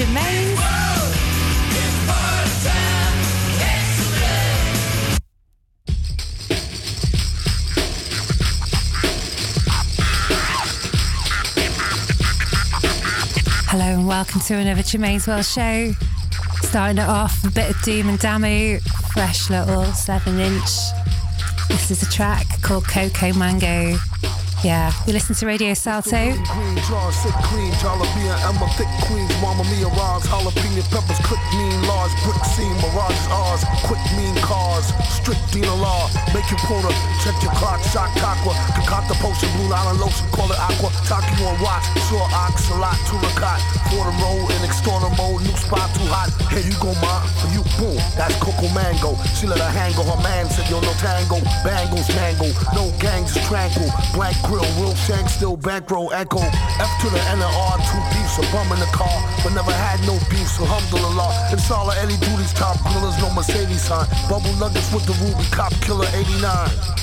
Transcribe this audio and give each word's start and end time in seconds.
Germaine. 0.00 0.56
Hello 13.68 13.84
and 13.84 14.06
welcome 14.06 14.40
to 14.40 14.54
another 14.54 14.82
Germaine's 14.82 15.26
World 15.26 15.44
show. 15.44 15.92
Starting 16.62 16.96
it 16.96 17.06
off 17.06 17.44
a 17.44 17.50
bit 17.50 17.68
of 17.68 17.82
Doom 17.82 18.08
and 18.08 18.18
Damu, 18.18 18.80
fresh 19.12 19.50
little 19.50 19.84
7 19.84 20.40
inch. 20.40 20.70
This 21.68 21.90
is 21.90 22.02
a 22.02 22.10
track 22.10 22.46
called 22.62 22.88
Coco 22.88 23.34
Mango. 23.34 23.98
Yeah, 24.60 24.92
you 25.06 25.14
listen 25.14 25.34
to 25.36 25.46
Radio 25.46 25.72
Salto. 25.72 26.10
Green 26.12 26.76
sick 27.16 27.32
Emma, 28.44 28.68
thick 28.76 28.92
queens, 29.08 29.32
mama 29.40 29.64
mia, 29.72 29.88
jalapeno 30.28 30.84
peppers, 30.92 31.16
mean, 31.56 31.80
large 31.88 32.12
brick 32.28 32.44
scene, 32.44 32.76
mirages 32.84 33.24
ours, 33.32 33.64
quick 33.88 34.04
mean 34.20 34.36
cars, 34.44 34.92
strict 35.08 35.40
law, 35.80 36.12
make 36.36 36.44
quota, 36.68 36.92
check 37.24 37.32
your 37.40 37.56
clock, 37.56 37.80
shot 37.88 38.12
concoct 38.76 39.08
the 39.08 39.16
potion, 39.24 39.48
blue 39.56 39.72
island 39.72 39.96
lotion, 39.96 40.28
call 40.28 40.52
it 40.52 40.60
aqua, 40.60 40.92
taki 41.08 41.40
on 41.40 41.56
rocks, 41.64 41.88
sure 42.12 42.28
ox, 42.36 42.68
a 42.68 42.76
lot, 42.76 43.00
in 44.52 44.60
extorter 44.60 45.08
mode, 45.16 45.40
new 45.40 45.56
spot 45.56 45.88
too 45.96 46.04
hot, 46.12 46.28
here 46.52 46.60
you 46.60 46.76
go, 46.84 46.92
ma, 47.00 47.24
for 47.40 47.48
you, 47.56 47.64
boom, 47.80 47.96
that's 48.12 48.36
Coco 48.36 48.68
Mango, 48.76 49.16
she 49.32 49.48
let 49.48 49.56
her 49.56 49.72
hang 49.72 49.96
her 50.04 50.20
man 50.20 50.52
said, 50.52 50.68
yo, 50.68 50.84
no 50.84 50.92
tango, 51.00 51.40
bangles, 51.64 52.12
mango, 52.12 52.52
no 52.76 52.92
gangs, 53.00 53.32
tranquil, 53.48 53.88
blank 54.12 54.36
grill, 54.50 54.66
real 54.82 54.94
shank, 55.06 55.30
still 55.30 55.56
bankroll, 55.56 56.12
echo. 56.12 56.42
F 56.82 56.90
to 57.00 57.08
the 57.14 57.22
N 57.30 57.38
and 57.38 57.54
R, 57.54 57.78
two 57.86 58.02
beefs, 58.10 58.34
a 58.42 58.44
bum 58.50 58.66
in 58.74 58.80
the 58.82 58.90
car, 58.90 59.16
but 59.46 59.54
never 59.54 59.70
had 59.70 60.02
no 60.02 60.18
beef, 60.26 60.50
so 60.50 60.66
alhamdulillah. 60.66 61.54
And 61.54 61.60
Salah 61.60 61.94
Eddie 62.02 62.18
Duty's 62.18 62.52
top 62.52 62.76
grillers, 62.82 63.14
no 63.22 63.30
Mercedes 63.30 63.86
sign. 63.86 64.10
Bubble 64.28 64.52
nuggets 64.58 64.90
with 64.92 65.06
the 65.06 65.14
ruby 65.22 65.46
cop 65.54 65.72
killer 65.86 66.10
89. 66.10 66.42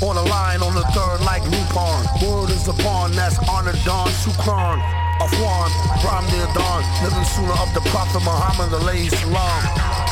On 0.03 0.15
the 0.19 0.27
line, 0.27 0.61
on 0.61 0.75
the 0.75 0.83
third, 0.91 1.23
like 1.23 1.43
Lupon. 1.47 2.03
Word 2.19 2.51
is 2.51 2.67
upon, 2.67 3.13
that's 3.13 3.39
honor 3.47 3.75
Don 3.87 4.11
Shukran. 4.19 4.83
Afwan, 5.23 5.71
rhyme 6.03 6.27
near 6.35 6.45
dawn, 6.53 6.83
living 7.01 7.25
sooner 7.31 7.55
of 7.63 7.73
the 7.73 7.81
Prophet 7.89 8.21
Muhammad, 8.27 8.69
alayhi 8.75 9.09
salam. 9.09 10.06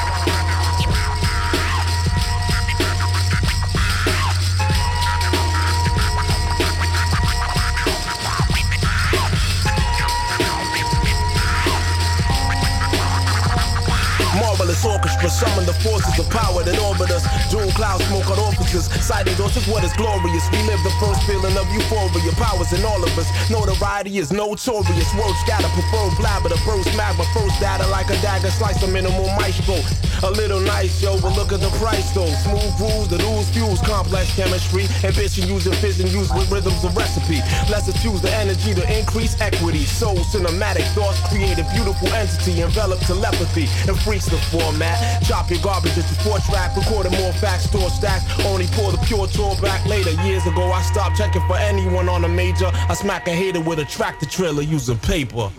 Orchestra, 15.26 15.50
summon 15.50 15.66
the 15.66 15.74
forces 15.82 16.20
of 16.20 16.30
power 16.30 16.62
that 16.62 16.78
orbit 16.80 17.10
us. 17.10 17.26
Jewel 17.50 17.70
cloud 17.74 18.02
smoke 18.06 18.30
on 18.30 18.38
officers. 18.40 18.86
Sighted 19.02 19.40
us 19.42 19.58
is 19.58 19.68
what 19.68 19.84
is 19.84 19.94
glorious. 19.94 20.46
We 20.52 20.62
live 20.70 20.82
the 20.86 20.94
first 21.02 21.26
feeling 21.26 21.58
of 21.58 21.66
euphoria. 21.74 22.32
Powers 22.38 22.72
in 22.74 22.86
all 22.86 23.02
of 23.02 23.10
us. 23.18 23.26
Notoriety 23.50 24.20
is 24.20 24.32
notorious. 24.32 25.10
Words 25.18 25.40
scatter, 25.42 25.70
prefer 25.74 26.06
blabber. 26.22 26.50
The 26.50 26.62
burst 26.66 26.94
magma, 26.96 27.26
first 27.34 27.60
data 27.60 27.88
like 27.88 28.10
a 28.10 28.18
dagger. 28.22 28.52
Slice 28.52 28.82
a 28.84 28.88
minimal 28.88 29.26
maestro. 29.42 29.82
A 30.24 30.32
little 30.32 30.60
nice, 30.60 31.02
yo, 31.02 31.20
but 31.20 31.36
look 31.36 31.52
at 31.52 31.60
the 31.60 31.74
price 31.82 32.12
though. 32.14 32.30
Smooth 32.46 32.80
rules, 32.80 33.08
the 33.10 33.18
rules 33.26 33.50
fuse, 33.50 33.82
complex 33.82 34.30
chemistry. 34.36 34.86
Ambition 35.04 35.48
using 35.48 35.74
fission 35.82 36.08
used 36.08 36.34
with 36.36 36.50
rhythms 36.52 36.84
of 36.84 36.96
recipe. 36.96 37.42
Let's 37.70 37.90
choose 38.02 38.22
the 38.22 38.32
energy 38.32 38.74
to 38.74 38.84
increase 38.86 39.40
equity. 39.42 39.86
Soul 39.86 40.18
cinematic 40.30 40.86
thoughts 40.94 41.20
create 41.30 41.58
a 41.58 41.66
beautiful 41.74 42.10
entity. 42.14 42.62
Envelop 42.62 43.00
telepathy 43.02 43.66
and 43.90 43.98
freaks 44.02 44.26
the 44.26 44.38
format. 44.54 45.15
Chop 45.24 45.50
your 45.50 45.62
garbage 45.62 45.96
just 45.96 46.10
before 46.18 46.40
track. 46.40 46.76
Recording 46.76 47.12
more 47.14 47.34
facts, 47.34 47.66
store 47.66 47.90
stacks. 47.90 48.24
Only 48.46 48.68
pour 48.68 48.92
the 48.92 48.98
pure 49.06 49.28
tour 49.28 49.56
back 49.62 49.86
later. 49.86 50.12
Years 50.24 50.46
ago, 50.46 50.72
I 50.72 50.82
stopped 50.82 51.18
checking 51.18 51.46
for 51.48 51.58
anyone 51.58 52.10
on 52.10 52.24
a 52.26 52.30
major. 52.30 52.70
I 52.74 52.94
smack 52.94 53.28
a 53.28 53.32
hater 53.32 53.62
with 53.62 53.80
a 53.80 53.86
tractor 53.86 54.26
trailer 54.26 54.62
using 54.62 54.98
paper. 55.00 55.50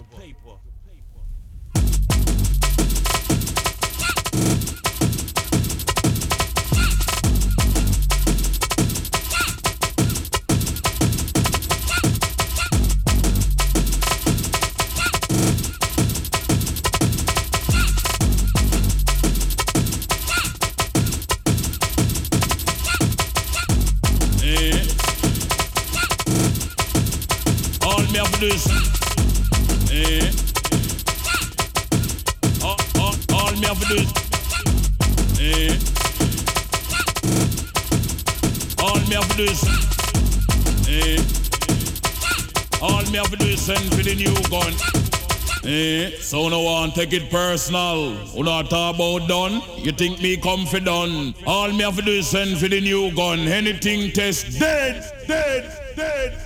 Take 47.11 47.23
it 47.23 47.31
personal. 47.31 48.15
Who 48.15 48.43
not 48.43 48.71
talk 48.71 48.95
about 48.95 49.29
done? 49.29 49.63
You 49.77 49.93
think 49.93 50.21
me 50.21 50.37
come 50.37 50.67
done? 50.81 51.35
All 51.47 51.69
me 51.69 51.83
have 51.83 51.97
to 51.97 52.03
do 52.03 52.13
is 52.13 52.29
send 52.29 52.59
for 52.59 52.69
the 52.69 52.81
new 52.81 53.15
gun. 53.15 53.41
Anything 53.41 54.11
test 54.13 54.59
dead, 54.59 55.05
dead, 55.27 55.97
dead. 55.97 56.46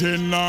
General. 0.00 0.39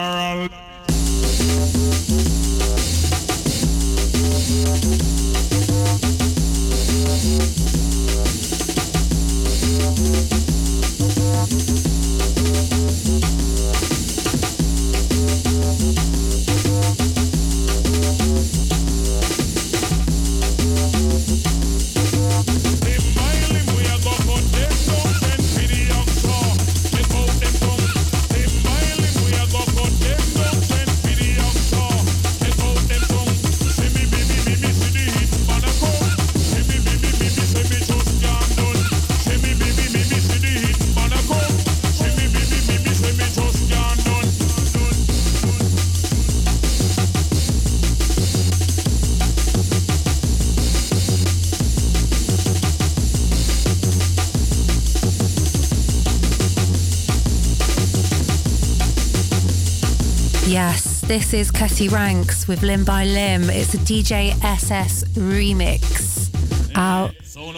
This 61.12 61.34
is 61.34 61.52
Cutty 61.52 61.90
Ranks 61.90 62.48
with 62.48 62.64
Limb 62.64 62.86
by 62.86 63.04
Limb. 63.04 63.50
It's 63.50 63.74
a 63.74 63.78
DJ 63.80 64.30
SS 64.46 65.04
remix 65.16 66.34
out 66.74 67.14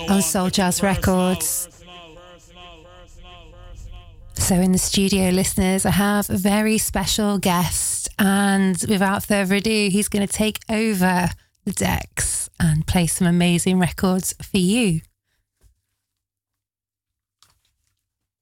on 0.09 0.23
Soul 0.23 0.49
Jazz 0.49 0.81
Records. 0.81 1.69
So, 4.33 4.55
in 4.55 4.71
the 4.71 4.79
studio, 4.79 5.29
listeners, 5.29 5.85
I 5.85 5.91
have 5.91 6.31
a 6.31 6.35
very 6.35 6.79
special 6.79 7.37
guest, 7.37 8.09
and 8.17 8.83
without 8.89 9.23
further 9.23 9.53
ado, 9.53 9.89
he's 9.91 10.09
going 10.09 10.25
to 10.25 10.33
take 10.33 10.57
over 10.67 11.29
the 11.63 11.73
decks 11.73 12.49
and 12.59 12.87
play 12.87 13.05
some 13.05 13.27
amazing 13.27 13.77
records 13.77 14.33
for 14.41 14.57
you. 14.57 15.01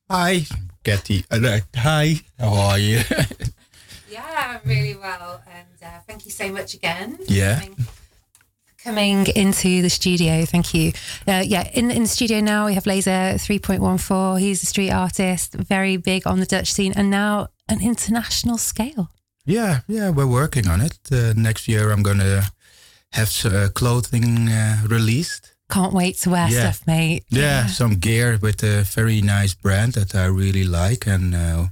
Hi, 0.09 0.43
Katy. 0.85 1.25
Uh, 1.29 1.59
hi, 1.75 2.21
how 2.39 2.53
are 2.53 2.79
you? 2.79 3.01
Yeah, 4.51 4.59
really 4.65 4.95
well. 4.95 5.41
And 5.47 5.83
uh, 5.83 5.99
thank 6.07 6.25
you 6.25 6.31
so 6.31 6.51
much 6.51 6.73
again. 6.73 7.17
Yeah. 7.27 7.59
Coming, 7.59 7.85
coming 8.83 9.27
into 9.35 9.81
the 9.81 9.89
studio. 9.89 10.45
Thank 10.45 10.73
you. 10.73 10.91
Uh, 11.27 11.43
yeah, 11.45 11.69
in, 11.73 11.91
in 11.91 12.03
the 12.03 12.07
studio 12.07 12.41
now 12.41 12.65
we 12.65 12.73
have 12.73 12.85
Laser 12.85 13.35
3.14. 13.37 14.39
He's 14.39 14.63
a 14.63 14.65
street 14.65 14.91
artist, 14.91 15.53
very 15.53 15.97
big 15.97 16.27
on 16.27 16.39
the 16.39 16.45
Dutch 16.45 16.73
scene, 16.73 16.93
and 16.95 17.09
now 17.09 17.47
an 17.69 17.81
international 17.81 18.57
scale. 18.57 19.09
Yeah, 19.45 19.79
yeah, 19.87 20.09
we're 20.09 20.27
working 20.27 20.67
on 20.67 20.81
it. 20.81 20.99
Uh, 21.11 21.33
next 21.35 21.67
year 21.67 21.91
I'm 21.91 22.03
going 22.03 22.19
to 22.19 22.51
have 23.13 23.45
uh, 23.45 23.69
clothing 23.69 24.49
uh, 24.49 24.83
released. 24.87 25.53
Can't 25.69 25.93
wait 25.93 26.17
to 26.19 26.29
wear 26.29 26.49
yeah. 26.49 26.71
stuff, 26.71 26.85
mate. 26.85 27.23
Yeah, 27.29 27.41
yeah, 27.41 27.67
some 27.67 27.95
gear 27.95 28.37
with 28.41 28.61
a 28.63 28.81
very 28.83 29.21
nice 29.21 29.53
brand 29.53 29.93
that 29.93 30.13
I 30.13 30.25
really 30.25 30.65
like, 30.65 31.07
and 31.07 31.33
uh, 31.33 31.67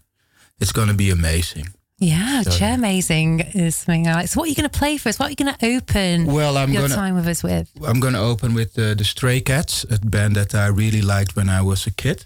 it's 0.59 0.71
going 0.71 0.87
to 0.87 0.93
be 0.93 1.09
amazing. 1.11 1.73
Yeah, 1.99 2.43
so, 2.43 2.51
chair 2.51 2.75
amazing 2.75 3.41
is 3.53 3.75
something 3.75 4.07
I 4.07 4.13
like. 4.13 4.27
So, 4.29 4.39
what 4.39 4.45
are 4.45 4.49
you 4.49 4.55
going 4.55 4.69
to 4.69 4.79
play 4.79 4.97
for 4.97 5.09
us? 5.09 5.19
What 5.19 5.27
are 5.27 5.29
you 5.31 5.35
going 5.35 5.53
to 5.53 5.65
open? 5.75 6.27
Well, 6.27 6.57
I'm 6.57 6.71
your 6.71 6.83
gonna, 6.83 6.95
time 6.95 7.15
with 7.15 7.27
us 7.27 7.43
with. 7.43 7.69
I'm 7.85 7.99
going 7.99 8.13
to 8.13 8.21
open 8.21 8.53
with 8.53 8.79
uh, 8.79 8.93
the 8.93 9.03
Stray 9.03 9.41
Cats, 9.41 9.83
a 9.83 9.99
band 9.99 10.35
that 10.37 10.55
I 10.55 10.67
really 10.67 11.01
liked 11.01 11.35
when 11.35 11.49
I 11.49 11.61
was 11.61 11.85
a 11.87 11.91
kid, 11.91 12.25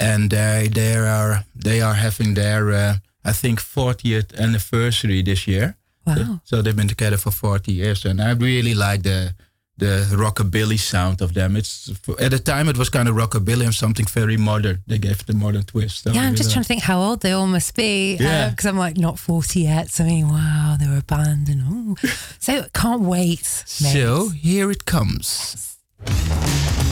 and 0.00 0.34
uh, 0.34 0.64
they 0.72 0.96
are 0.96 1.44
they 1.54 1.80
are 1.80 1.94
having 1.94 2.34
their 2.34 2.72
uh, 2.72 2.94
I 3.24 3.32
think 3.32 3.60
40th 3.60 4.36
anniversary 4.38 5.22
this 5.22 5.46
year. 5.46 5.76
Wow! 6.04 6.14
So, 6.14 6.40
so, 6.44 6.62
they've 6.62 6.76
been 6.76 6.88
together 6.88 7.16
for 7.16 7.30
40 7.30 7.72
years, 7.72 8.04
and 8.04 8.20
I 8.20 8.32
really 8.32 8.74
like 8.74 9.04
the 9.04 9.34
the 9.78 10.06
rockabilly 10.12 10.78
sound 10.78 11.20
of 11.20 11.34
them. 11.34 11.56
It's 11.56 11.90
at 12.18 12.30
the 12.30 12.38
time 12.38 12.68
it 12.68 12.78
was 12.78 12.88
kind 12.88 13.08
of 13.08 13.14
rockabilly 13.14 13.64
and 13.64 13.74
something 13.74 14.06
very 14.06 14.36
modern. 14.36 14.82
They 14.86 14.98
gave 14.98 15.20
it 15.20 15.28
a 15.28 15.34
modern 15.34 15.64
twist. 15.64 16.06
Yeah, 16.06 16.22
I'm 16.22 16.34
just 16.34 16.52
trying 16.52 16.62
to 16.62 16.68
think 16.68 16.82
how 16.82 17.00
old 17.00 17.20
they 17.20 17.32
all 17.32 17.46
must 17.46 17.74
be. 17.74 18.16
Yeah, 18.16 18.50
because 18.50 18.66
uh, 18.66 18.70
I'm 18.70 18.78
like 18.78 18.96
not 18.96 19.18
40 19.18 19.60
yet. 19.60 19.90
So 19.90 20.04
I 20.04 20.06
mean, 20.06 20.28
wow, 20.28 20.76
they 20.78 20.88
were 20.88 20.98
a 20.98 21.02
band 21.02 21.48
and 21.48 21.62
oh, 21.66 22.08
so 22.38 22.64
can't 22.72 23.02
wait. 23.02 23.64
Mate. 23.82 23.92
So 23.92 24.28
here 24.30 24.70
it 24.70 24.86
comes. 24.86 25.76
That 26.04 26.85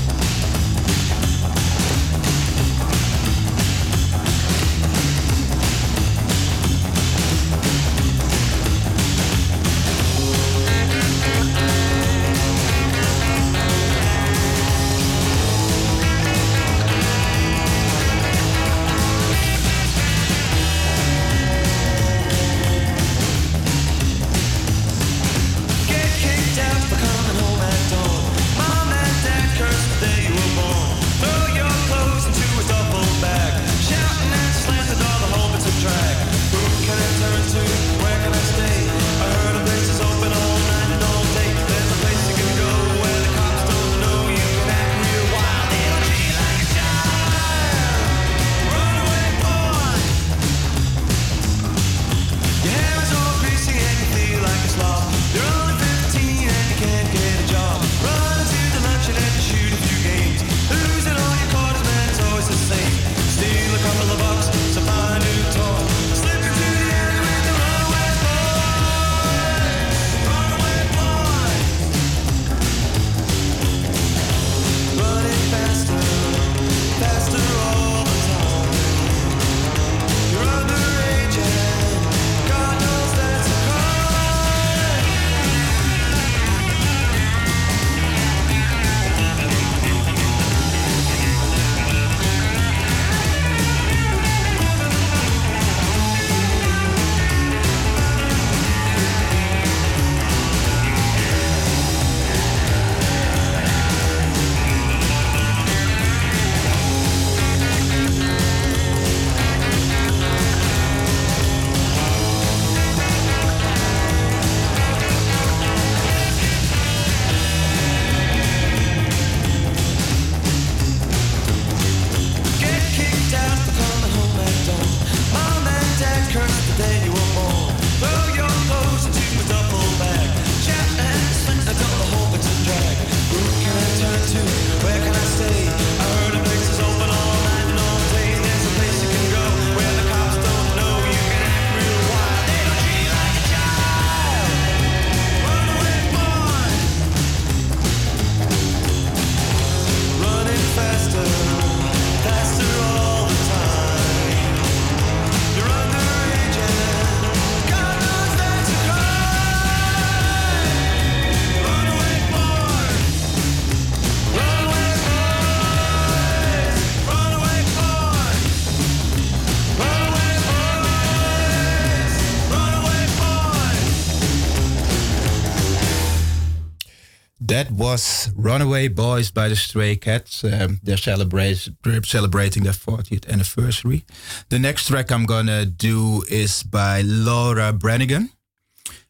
was 177.95 178.33
Runaway 178.35 178.89
Boys 178.89 179.31
by 179.31 179.49
the 179.49 179.55
Stray 179.55 179.95
Cats. 179.95 180.43
Um, 180.43 180.81
they're 180.83 180.97
celebrate, 180.97 181.71
celebrating 182.03 182.65
their 182.65 182.73
40th 182.73 183.29
anniversary. 183.29 184.05
The 184.49 184.59
next 184.59 184.89
track 184.89 185.13
I'm 185.13 185.27
gonna 185.27 185.65
do 185.65 186.25
is 186.29 186.65
by 186.65 187.03
Laura 187.03 187.73
Branigan. 187.73 188.31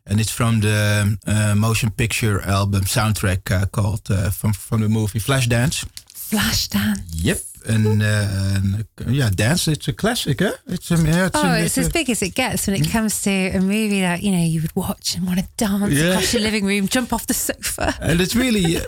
And 0.07 0.21
it's 0.21 0.31
from 0.31 0.61
the 0.61 1.17
uh, 1.27 1.55
motion 1.55 1.91
picture 1.93 2.43
album 2.43 2.83
soundtrack 2.85 3.51
uh, 3.51 3.67
called 3.73 4.11
uh, 4.11 4.29
from, 4.29 4.53
from 4.53 4.83
the 4.83 4.89
movie 4.91 5.19
Flashdance. 5.19 5.87
Flashdance. 6.13 7.01
Yep. 7.25 7.39
And, 7.67 8.03
uh, 8.03 8.83
yeah, 9.07 9.31
dance. 9.31 9.69
It's 9.69 9.89
a 9.89 9.93
classic, 9.93 10.41
huh? 10.41 10.53
It's 10.67 10.91
a, 10.91 10.97
yeah, 10.97 11.27
it's, 11.27 11.37
oh, 11.37 11.49
a, 11.49 11.59
it's, 11.59 11.79
it's 11.79 11.87
as 11.87 11.93
big 11.93 12.11
as 12.11 12.23
it 12.23 12.35
gets 12.35 12.67
when 12.67 12.77
it 12.77 12.91
comes 12.91 13.23
to 13.23 13.31
a 13.31 13.61
movie 13.61 14.01
that 14.01 14.23
you 14.23 14.33
know 14.33 14.45
you 14.45 14.61
would 14.61 14.77
watch 14.77 15.15
and 15.15 15.27
want 15.27 15.39
to 15.39 15.47
dance 15.57 15.93
yeah. 15.93 16.11
across 16.11 16.35
your 16.35 16.43
living 16.43 16.65
room, 16.65 16.89
jump 16.89 17.13
off 17.13 17.27
the 17.27 17.35
sofa. 17.35 17.95
And 18.01 18.21
it's 18.21 18.37
really, 18.37 18.77
uh, 18.79 18.83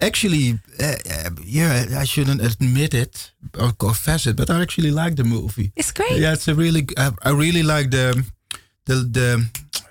actually, 0.00 0.58
uh, 0.80 0.94
uh, 1.10 1.30
yeah, 1.44 1.86
I 1.96 2.04
shouldn't 2.04 2.40
admit 2.40 2.94
it 2.94 3.32
or 3.58 3.72
confess 3.72 4.26
it, 4.26 4.36
but 4.36 4.50
I 4.50 4.62
actually 4.62 4.90
like 4.90 5.16
the 5.16 5.24
movie. 5.24 5.72
It's 5.76 5.90
great. 5.90 6.12
Yeah, 6.12 6.34
it's 6.34 6.48
a 6.48 6.54
really, 6.54 6.86
I, 6.96 7.10
I 7.22 7.30
really 7.30 7.62
like 7.62 7.90
the 7.90 8.24
the 8.86 8.94
the 8.94 9.46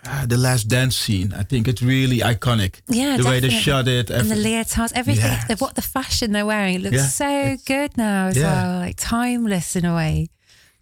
uh, 0.05 0.25
the 0.25 0.37
last 0.37 0.67
dance 0.67 0.95
scene. 0.95 1.33
I 1.33 1.43
think 1.43 1.67
it's 1.67 1.81
really 1.81 2.19
iconic. 2.19 2.81
Yeah, 2.87 3.17
the 3.17 3.23
definitely. 3.23 3.31
way 3.31 3.39
they 3.39 3.49
shot 3.49 3.87
it, 3.87 4.09
and 4.09 4.29
the 4.29 4.35
leotards, 4.35 4.91
everything. 4.95 5.31
Yes. 5.31 5.47
The, 5.47 5.55
what 5.57 5.75
the 5.75 5.81
fashion 5.81 6.31
they're 6.31 6.45
wearing 6.45 6.75
it 6.75 6.81
looks 6.81 6.95
yeah, 6.95 7.07
so 7.07 7.57
good 7.65 7.97
now 7.97 8.27
as 8.27 8.37
yeah. 8.37 8.43
well, 8.43 8.79
like 8.79 8.95
timeless 8.97 9.75
in 9.75 9.85
a 9.85 9.95
way. 9.95 10.29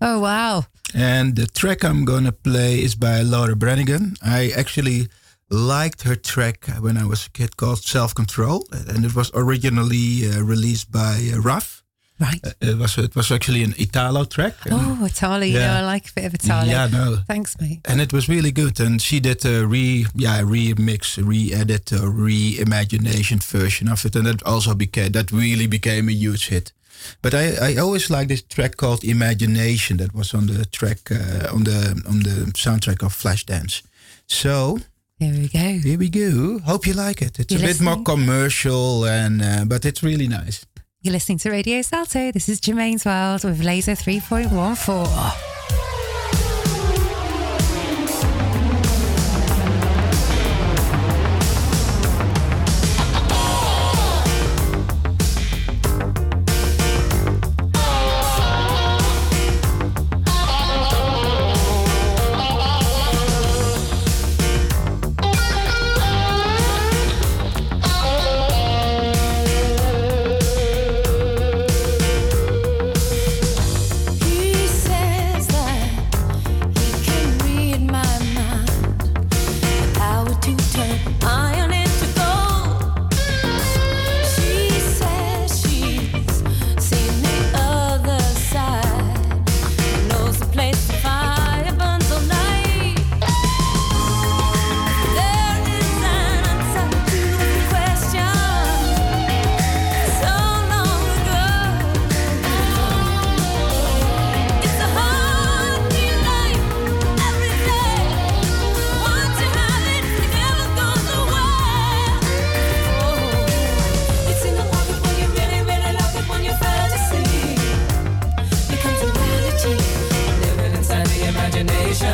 Oh 0.01 0.19
wow! 0.19 0.65
And 0.93 1.35
the 1.35 1.45
track 1.45 1.83
I'm 1.83 2.05
gonna 2.05 2.31
play 2.31 2.81
is 2.81 2.95
by 2.95 3.21
Laura 3.21 3.55
Branigan. 3.55 4.15
I 4.23 4.51
actually 4.55 5.07
liked 5.49 6.03
her 6.03 6.15
track 6.15 6.67
when 6.79 6.97
I 6.97 7.05
was 7.05 7.25
a 7.25 7.29
kid 7.31 7.57
called 7.57 7.79
Self 7.79 8.15
Control, 8.15 8.65
and 8.71 9.03
it 9.05 9.15
was 9.15 9.31
originally 9.33 10.29
uh, 10.29 10.41
released 10.41 10.91
by 10.91 11.31
uh, 11.33 11.41
Raf. 11.41 11.83
Right. 12.19 12.39
Uh, 12.45 12.51
it 12.59 12.77
was 12.77 12.97
it 12.97 13.15
was 13.15 13.31
actually 13.31 13.63
an 13.63 13.73
Italo 13.77 14.25
track. 14.25 14.55
Oh, 14.69 15.05
Italo! 15.05 15.45
You 15.45 15.53
yeah. 15.53 15.67
know, 15.67 15.73
I 15.79 15.93
like 15.93 16.09
a 16.09 16.13
bit 16.13 16.25
of 16.25 16.33
Italo. 16.33 16.69
Yeah, 16.69 16.87
no. 16.87 17.17
Thanks, 17.27 17.59
mate. 17.61 17.79
And 17.85 18.01
it 18.01 18.11
was 18.11 18.27
really 18.27 18.51
good. 18.51 18.79
And 18.79 19.01
she 19.01 19.19
did 19.21 19.45
a 19.45 19.65
re 19.65 20.05
yeah 20.15 20.41
remix, 20.41 21.17
re-edit, 21.25 21.91
a 21.93 22.09
re-imagination 22.09 23.39
version 23.39 23.87
of 23.87 24.05
it, 24.05 24.15
and 24.15 24.25
that 24.25 24.43
also 24.43 24.75
became 24.75 25.11
that 25.13 25.31
really 25.31 25.67
became 25.67 26.09
a 26.09 26.13
huge 26.13 26.49
hit. 26.49 26.73
But 27.21 27.33
I, 27.33 27.71
I 27.71 27.77
always 27.77 28.09
like 28.09 28.27
this 28.27 28.41
track 28.41 28.75
called 28.75 29.03
Imagination 29.03 29.97
that 29.97 30.13
was 30.13 30.33
on 30.33 30.47
the 30.47 30.65
track 30.65 31.11
uh, 31.11 31.55
on 31.55 31.63
the 31.63 32.03
on 32.05 32.19
the 32.23 32.51
soundtrack 32.53 33.01
of 33.03 33.13
Flashdance. 33.13 33.81
So 34.27 34.79
here 35.19 35.33
we 35.33 35.47
go. 35.47 35.59
Here 35.59 35.97
we 35.97 36.09
go. 36.09 36.59
Hope 36.59 36.85
you 36.85 36.93
like 36.93 37.21
it. 37.21 37.39
It's 37.39 37.51
You're 37.51 37.61
a 37.61 37.67
listening? 37.67 37.89
bit 37.89 37.97
more 37.97 38.03
commercial 38.03 39.05
and 39.05 39.41
uh, 39.41 39.65
but 39.65 39.85
it's 39.85 40.03
really 40.03 40.27
nice. 40.27 40.65
You're 41.01 41.13
listening 41.13 41.37
to 41.39 41.49
Radio 41.49 41.81
Salto. 41.81 42.29
This 42.33 42.49
is 42.49 42.59
Germaine's 42.59 43.05
World 43.05 43.45
with 43.45 43.63
Laser 43.63 43.93
3.14. 43.93 45.98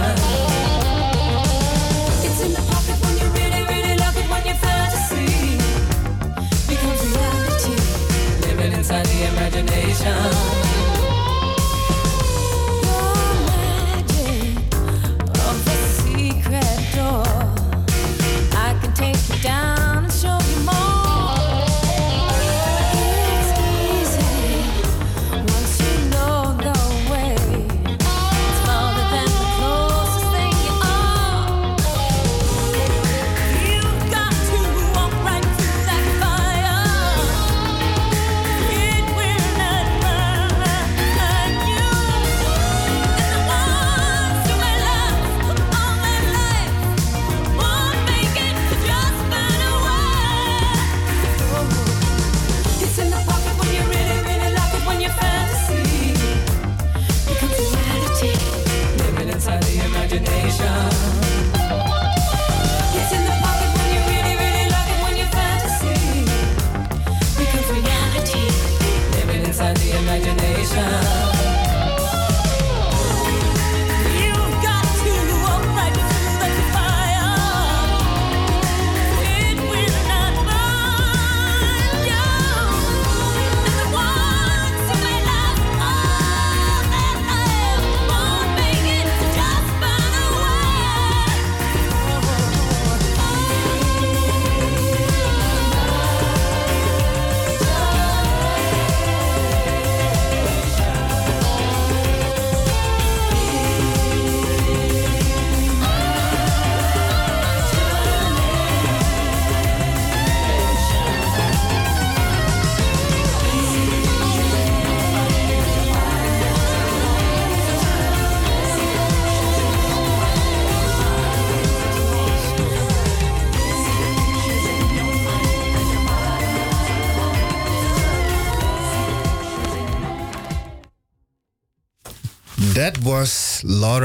love. 0.05 0.34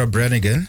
Was 0.01 0.07
Laura 0.07 0.11
Branigan 0.11 0.69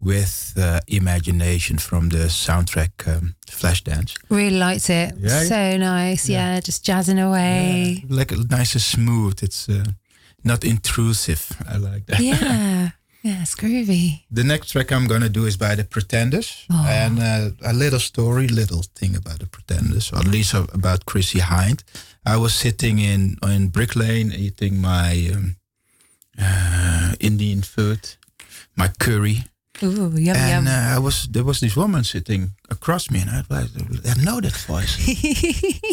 with 0.00 0.54
uh, 0.56 0.80
Imagination 0.86 1.78
from 1.78 2.08
the 2.08 2.28
soundtrack 2.28 3.06
um, 3.06 3.34
Flashdance. 3.46 4.16
Really 4.30 4.56
liked 4.58 4.88
it. 4.88 5.14
Yeah, 5.18 5.42
so 5.42 5.76
nice. 5.76 6.28
Yeah. 6.28 6.60
just 6.60 6.82
jazzing 6.82 7.18
away. 7.18 8.02
Yeah, 8.08 8.16
like 8.16 8.32
nice 8.50 8.72
and 8.74 8.82
smooth. 8.82 9.42
It's 9.42 9.68
uh, 9.68 9.84
not 10.42 10.64
intrusive. 10.64 11.50
I 11.68 11.76
like 11.76 12.06
that. 12.06 12.20
Yeah. 12.20 12.90
Yeah, 13.22 13.42
it's 13.42 13.54
groovy. 13.54 14.22
The 14.30 14.44
next 14.44 14.70
track 14.70 14.90
I'm 14.90 15.06
going 15.06 15.20
to 15.20 15.28
do 15.28 15.44
is 15.44 15.58
by 15.58 15.74
the 15.74 15.84
Pretenders. 15.84 16.64
Oh. 16.70 16.86
And 16.88 17.18
uh, 17.18 17.50
a 17.62 17.74
little 17.74 18.00
story, 18.00 18.48
little 18.48 18.82
thing 18.94 19.14
about 19.14 19.40
the 19.40 19.46
Pretenders, 19.46 20.10
or 20.10 20.20
at 20.20 20.26
least 20.26 20.54
about 20.54 21.04
Chrissie 21.04 21.40
Hynde. 21.40 21.84
I 22.24 22.38
was 22.38 22.54
sitting 22.54 22.98
in, 22.98 23.36
in 23.42 23.68
Brick 23.68 23.94
Lane 23.94 24.32
eating 24.32 24.80
my 24.80 25.30
um, 25.34 25.56
uh, 26.40 27.12
Indian 27.20 27.60
food, 27.62 28.16
my 28.80 28.88
curry. 28.98 29.44
Ooh, 29.82 30.12
yum 30.16 30.36
and 30.36 30.66
yum. 30.66 30.66
uh, 30.66 30.96
I 30.96 30.98
was 30.98 31.26
there 31.28 31.44
was 31.44 31.60
this 31.60 31.74
woman 31.74 32.04
sitting 32.04 32.50
across 32.70 33.10
me, 33.10 33.20
and 33.22 33.30
I, 33.30 33.40
I, 33.50 33.62
I 34.12 34.14
know 34.24 34.38
that 34.40 34.56
voice. 34.68 34.94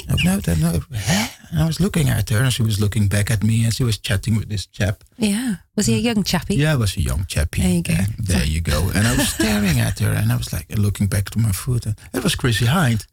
I 0.09 0.15
know 0.25 0.39
that. 0.41 0.57
No, 0.59 0.71
huh? 0.93 1.27
And 1.51 1.59
I 1.63 1.65
was 1.65 1.79
looking 1.79 2.09
at 2.09 2.29
her, 2.29 2.43
and 2.43 2.51
she 2.51 2.63
was 2.63 2.79
looking 2.81 3.07
back 3.07 3.31
at 3.31 3.43
me, 3.43 3.63
and 3.63 3.73
she 3.73 3.85
was 3.85 3.97
chatting 3.97 4.35
with 4.37 4.49
this 4.49 4.65
chap. 4.65 5.03
yeah. 5.17 5.55
Was 5.77 5.85
he 5.85 5.93
a 5.95 5.99
young 5.99 6.23
chappie? 6.23 6.55
Yeah, 6.55 6.73
I 6.73 6.75
was 6.75 6.97
a 6.97 7.01
young 7.01 7.25
chappie. 7.27 7.61
There 7.61 7.71
you 7.71 7.83
go. 7.83 7.93
And 7.93 8.13
there 8.27 8.45
you 8.45 8.61
go. 8.61 8.79
And 8.95 9.07
I 9.07 9.15
was 9.15 9.29
staring 9.29 9.79
at 9.79 9.99
her, 9.99 10.11
and 10.11 10.31
I 10.31 10.35
was 10.35 10.51
like 10.51 10.65
looking 10.77 11.07
back 11.07 11.29
to 11.31 11.39
my 11.39 11.51
food, 11.51 11.85
and 11.85 11.95
it 12.13 12.23
was 12.23 12.35
Chrissie 12.35 12.65
Hynde. 12.65 13.05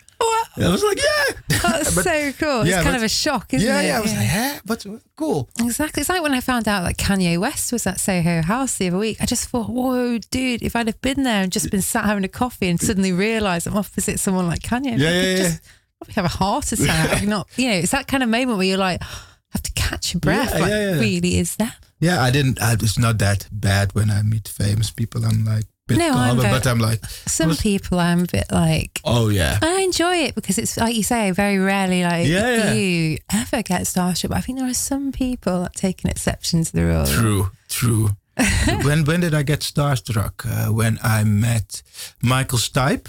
I 0.57 0.69
was 0.71 0.83
like, 0.85 0.99
yeah. 0.99 1.59
That's 1.63 1.95
But- 1.95 2.05
so 2.05 2.33
cool. 2.39 2.61
It's 2.63 2.71
yeah, 2.71 2.77
kind 2.83 2.91
but- 2.93 2.97
of 2.97 3.03
a 3.03 3.09
shock, 3.09 3.53
isn't 3.55 3.67
yeah, 3.67 3.81
it? 3.81 3.85
yeah. 3.87 3.89
yeah. 3.93 3.99
I 3.99 4.01
was 4.01 4.13
like, 4.15 4.27
yeah, 4.27 4.59
But 4.65 4.87
cool. 5.17 5.49
Exactly. 5.61 6.01
It's 6.03 6.09
like 6.11 6.23
when 6.23 6.35
I 6.35 6.41
found 6.41 6.69
out 6.69 6.83
that 6.85 6.97
Kanye 6.97 7.39
West 7.39 7.73
was 7.73 7.87
at 7.87 7.99
Soho 8.01 8.43
House 8.43 8.77
the 8.77 8.89
other 8.89 8.99
week. 8.99 9.17
I 9.21 9.27
just 9.27 9.49
thought, 9.49 9.69
whoa, 9.69 10.19
dude, 10.19 10.63
if 10.63 10.77
I'd 10.77 10.87
have 10.87 11.01
been 11.01 11.23
there 11.25 11.43
and 11.43 11.51
just 11.53 11.71
been 11.71 11.83
sat 11.83 12.05
having 12.05 12.25
a 12.25 12.29
coffee 12.29 12.69
and 12.69 12.81
suddenly 12.81 13.13
realised 13.13 13.67
I'm 13.67 13.77
opposite 13.77 14.21
someone 14.21 14.47
like 14.47 14.61
Kanye, 14.61 14.99
Yeah, 14.99 15.09
I 15.09 15.13
yeah, 15.13 15.23
yeah. 15.23 15.37
just 15.39 15.61
probably 15.99 16.15
have 16.15 16.25
a 16.25 16.29
heart 16.29 16.71
attack. 16.73 17.23
Not, 17.27 17.49
you 17.57 17.69
know, 17.71 17.75
it's 17.77 17.93
that 17.93 18.07
kind 18.07 18.23
of 18.23 18.29
moment 18.29 18.59
where 18.59 18.67
you're 18.67 18.79
like, 18.79 19.03
I 19.03 19.07
have 19.55 19.63
to 19.63 19.73
catch 19.73 20.15
your 20.15 20.21
breath. 20.21 20.53
Yeah, 20.55 20.61
like, 20.61 21.01
really 21.01 21.39
is 21.39 21.57
that? 21.57 21.77
Yeah, 22.01 22.23
I 22.23 22.31
didn't. 22.31 22.61
I, 22.61 22.75
it's 22.75 22.99
not 22.99 23.19
that 23.19 23.49
bad 23.51 23.95
when 23.95 24.11
I 24.11 24.21
meet 24.23 24.49
famous 24.49 24.91
people. 24.91 25.25
I'm 25.25 25.45
like, 25.45 25.65
bit 25.87 25.99
No, 25.99 26.13
I'm 26.13 26.41
very- 26.41 26.53
but 26.53 26.67
I'm 26.67 26.79
like, 26.79 27.05
Some 27.27 27.49
Was- 27.49 27.61
people 27.61 27.99
I'm 28.01 28.21
a 28.21 28.27
bit 28.27 28.47
like, 28.51 29.01
oh 29.05 29.29
yeah. 29.29 29.59
I 29.63 29.83
enjoy 29.83 30.17
it 30.17 30.35
because 30.35 30.59
it's 30.59 30.77
like 30.77 30.95
you 30.97 31.03
say, 31.03 31.31
very 31.31 31.59
rarely 31.59 32.03
like 32.05 32.27
Yeah, 32.27 32.57
yeah. 32.57 32.73
you 32.73 33.19
ever 33.33 33.63
get 33.63 33.83
starstruck. 33.83 34.31
But 34.31 34.39
I 34.39 34.41
think 34.41 34.59
there 34.59 34.69
are 34.69 34.75
some 34.75 35.13
people 35.13 35.63
that 35.63 35.75
take 35.75 36.03
an 36.05 36.11
exception 36.11 36.65
to 36.65 36.73
the 36.73 36.85
rule. 36.85 37.07
True, 37.07 37.51
true. 37.69 38.11
when 38.83 39.05
when 39.05 39.21
did 39.21 39.35
I 39.35 39.43
get 39.43 39.61
starstruck? 39.61 40.45
Uh, 40.45 40.73
when 40.73 40.99
I 41.03 41.23
met 41.25 41.83
Michael 42.23 42.59
Stipe 42.59 43.09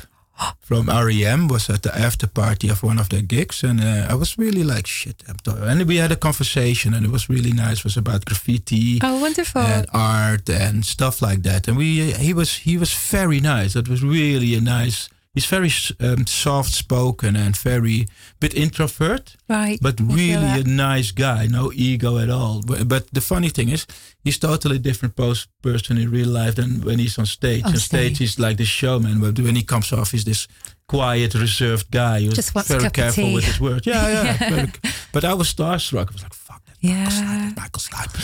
from 0.59 0.87
REM 0.87 1.47
was 1.47 1.69
at 1.69 1.83
the 1.83 1.95
after 1.97 2.27
party 2.27 2.69
of 2.69 2.83
one 2.83 2.99
of 2.99 3.09
their 3.09 3.21
gigs, 3.21 3.63
and 3.63 3.79
uh, 3.79 4.07
I 4.09 4.15
was 4.15 4.37
really 4.37 4.63
like 4.63 4.87
shit. 4.87 5.23
I'm 5.27 5.37
and 5.63 5.87
we 5.87 5.97
had 5.97 6.11
a 6.11 6.15
conversation, 6.15 6.93
and 6.93 7.05
it 7.05 7.11
was 7.11 7.29
really 7.29 7.53
nice. 7.53 7.79
It 7.79 7.83
was 7.83 7.97
about 7.97 8.25
graffiti. 8.25 8.99
Oh, 9.01 9.19
wonderful. 9.19 9.61
And 9.61 9.85
art 9.93 10.49
and 10.49 10.85
stuff 10.85 11.21
like 11.21 11.43
that, 11.43 11.67
and 11.67 11.77
we 11.77 12.11
he 12.13 12.33
was 12.33 12.57
he 12.57 12.77
was 12.77 12.93
very 12.93 13.39
nice. 13.39 13.75
It 13.75 13.87
was 13.87 14.03
really 14.03 14.55
a 14.55 14.61
nice. 14.61 15.09
He's 15.35 15.45
very 15.45 15.69
um, 15.99 16.25
soft 16.25 16.71
spoken 16.71 17.35
and 17.35 17.55
very 17.57 18.07
bit 18.39 18.53
introvert 18.53 19.35
right. 19.49 19.77
but 19.81 19.99
really 19.99 20.61
a 20.61 20.63
nice 20.63 21.11
guy, 21.11 21.45
no 21.47 21.71
ego 21.73 22.17
at 22.17 22.29
all. 22.29 22.61
But, 22.65 22.87
but 22.87 23.03
the 23.11 23.19
funny 23.21 23.49
thing 23.49 23.67
is, 23.69 23.85
he's 24.23 24.39
totally 24.39 24.79
different 24.79 25.15
pos- 25.17 25.47
person 25.61 25.97
in 25.97 26.09
real 26.09 26.29
life 26.29 26.55
than 26.55 26.81
when 26.81 26.99
he's 26.99 27.19
on 27.19 27.25
stage. 27.25 27.63
On 27.65 27.71
on 27.73 27.77
stage, 27.77 28.15
stage. 28.15 28.17
he's 28.19 28.39
like 28.39 28.55
the 28.57 28.65
showman, 28.65 29.19
but 29.19 29.37
when 29.39 29.55
he 29.55 29.63
comes 29.63 29.91
off, 29.91 30.11
he's 30.11 30.23
this 30.23 30.47
quiet, 30.87 31.33
reserved 31.35 31.91
guy 31.91 32.21
who's 32.21 32.35
Just 32.35 32.53
very 32.67 32.89
careful 32.89 33.33
with 33.33 33.43
his 33.43 33.59
words. 33.59 33.85
Yeah, 33.85 34.07
yeah. 34.07 34.23
Yeah. 34.23 34.49
very- 34.55 34.71
but 35.11 35.25
I 35.25 35.33
was 35.33 35.53
starstruck. 35.53 36.09
I 36.11 36.13
was 36.13 36.23
like, 36.23 36.33
fuck 36.33 36.63
that. 36.65 36.77
Yeah. 36.79 37.51
Michael 37.57 37.81
Stipe. 37.81 38.15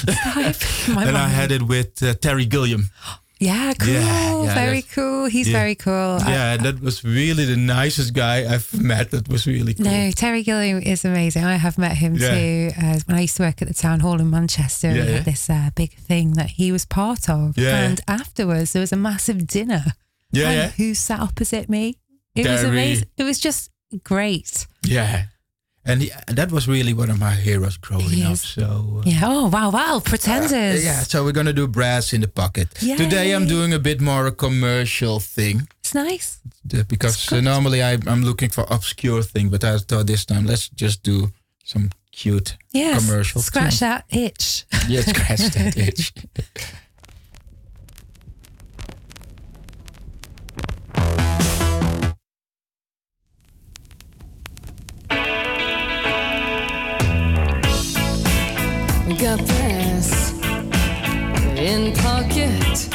My 0.95 1.05
and 1.05 1.17
I 1.17 1.27
had 1.27 1.51
it 1.51 1.63
with 1.63 2.01
uh, 2.01 2.13
Terry 2.13 2.45
Gilliam. 2.45 2.89
Yeah, 3.41 3.73
cool. 3.73 3.89
Yeah, 3.91 4.43
yeah, 4.43 4.53
very 4.53 4.83
cool. 4.83 5.25
He's 5.25 5.47
yeah. 5.47 5.57
very 5.57 5.73
cool. 5.73 6.19
Yeah, 6.27 6.53
and 6.53 6.63
that 6.63 6.79
was 6.79 7.03
really 7.03 7.45
the 7.45 7.55
nicest 7.57 8.13
guy 8.13 8.45
I've 8.53 8.71
met. 8.79 9.09
That 9.09 9.27
was 9.27 9.47
really 9.47 9.73
cool. 9.73 9.87
no, 9.87 10.11
Terry 10.11 10.43
Gilliam 10.43 10.79
is 10.79 11.03
amazing. 11.03 11.43
I 11.43 11.55
have 11.55 11.79
met 11.79 11.97
him 11.97 12.17
too. 12.17 12.69
Uh, 12.77 12.99
when 13.07 13.17
I 13.17 13.21
used 13.21 13.37
to 13.37 13.43
work 13.43 13.59
at 13.63 13.67
the 13.67 13.73
town 13.73 14.01
hall 14.01 14.21
in 14.21 14.29
Manchester, 14.29 14.91
we 14.91 14.99
had 14.99 15.25
this 15.25 15.49
uh, 15.49 15.71
big 15.75 15.95
thing 15.95 16.33
that 16.33 16.51
he 16.51 16.71
was 16.71 16.85
part 16.85 17.29
of. 17.29 17.57
And 17.57 17.99
afterwards, 18.07 18.73
there 18.73 18.79
was 18.79 18.91
a 18.91 18.97
massive 18.97 19.47
dinner. 19.47 19.85
Yeah. 20.31 20.69
Who 20.69 20.93
sat 20.93 21.19
opposite 21.19 21.67
me? 21.67 21.97
It 22.35 22.47
was 22.47 22.63
amazing. 22.63 23.07
It 23.17 23.23
was 23.23 23.39
just 23.39 23.71
great. 24.03 24.67
Yeah. 24.85 25.23
And 25.83 26.01
he, 26.03 26.11
that 26.27 26.51
was 26.51 26.67
really 26.67 26.93
one 26.93 27.09
of 27.09 27.19
my 27.19 27.33
heroes 27.33 27.77
growing 27.77 28.23
up. 28.23 28.37
So 28.37 28.63
uh, 28.99 29.03
Yeah. 29.09 29.21
Oh 29.23 29.47
wow, 29.49 29.71
wow. 29.71 29.99
Pretenders. 29.99 30.83
yeah, 30.83 31.01
so 31.03 31.23
we're 31.23 31.31
gonna 31.33 31.53
do 31.53 31.67
brass 31.67 32.13
in 32.13 32.21
the 32.21 32.27
pocket. 32.27 32.67
Yay. 32.81 32.97
Today 32.97 33.33
I'm 33.35 33.47
doing 33.47 33.73
a 33.73 33.79
bit 33.79 33.99
more 33.99 34.27
a 34.27 34.31
commercial 34.31 35.19
thing 35.19 35.67
It's 35.79 35.93
nice. 35.95 36.39
uh, 36.73 36.83
because 36.87 37.31
uh, 37.33 37.41
normally 37.41 37.81
I, 37.81 37.93
I'm 38.07 38.23
looking 38.23 38.49
for 38.51 38.65
obscure 38.69 39.23
thing, 39.23 39.49
but 39.49 39.63
I 39.63 39.77
thought 39.79 40.05
this 40.07 40.25
time 40.25 40.45
let's 40.45 40.69
just 40.69 41.01
do 41.03 41.31
some 41.63 41.89
cute 42.11 42.57
Yes. 42.73 43.05
commercial. 43.05 43.41
Scratch 43.41 43.79
thing. 43.79 43.89
that 43.89 44.05
itch. 44.09 44.65
Yeah, 44.87 45.01
scratch 45.01 45.39
that 45.55 45.77
itch. 45.87 46.13
Got 59.21 59.37
brass 59.45 60.33
in 61.55 61.93
pocket. 61.93 62.89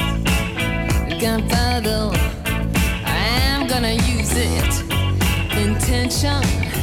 Got 1.21 1.49
paddle. 1.49 2.13
I'm 3.05 3.69
gonna 3.69 3.93
use 3.93 4.33
it. 4.35 4.83
Intention. 5.57 6.76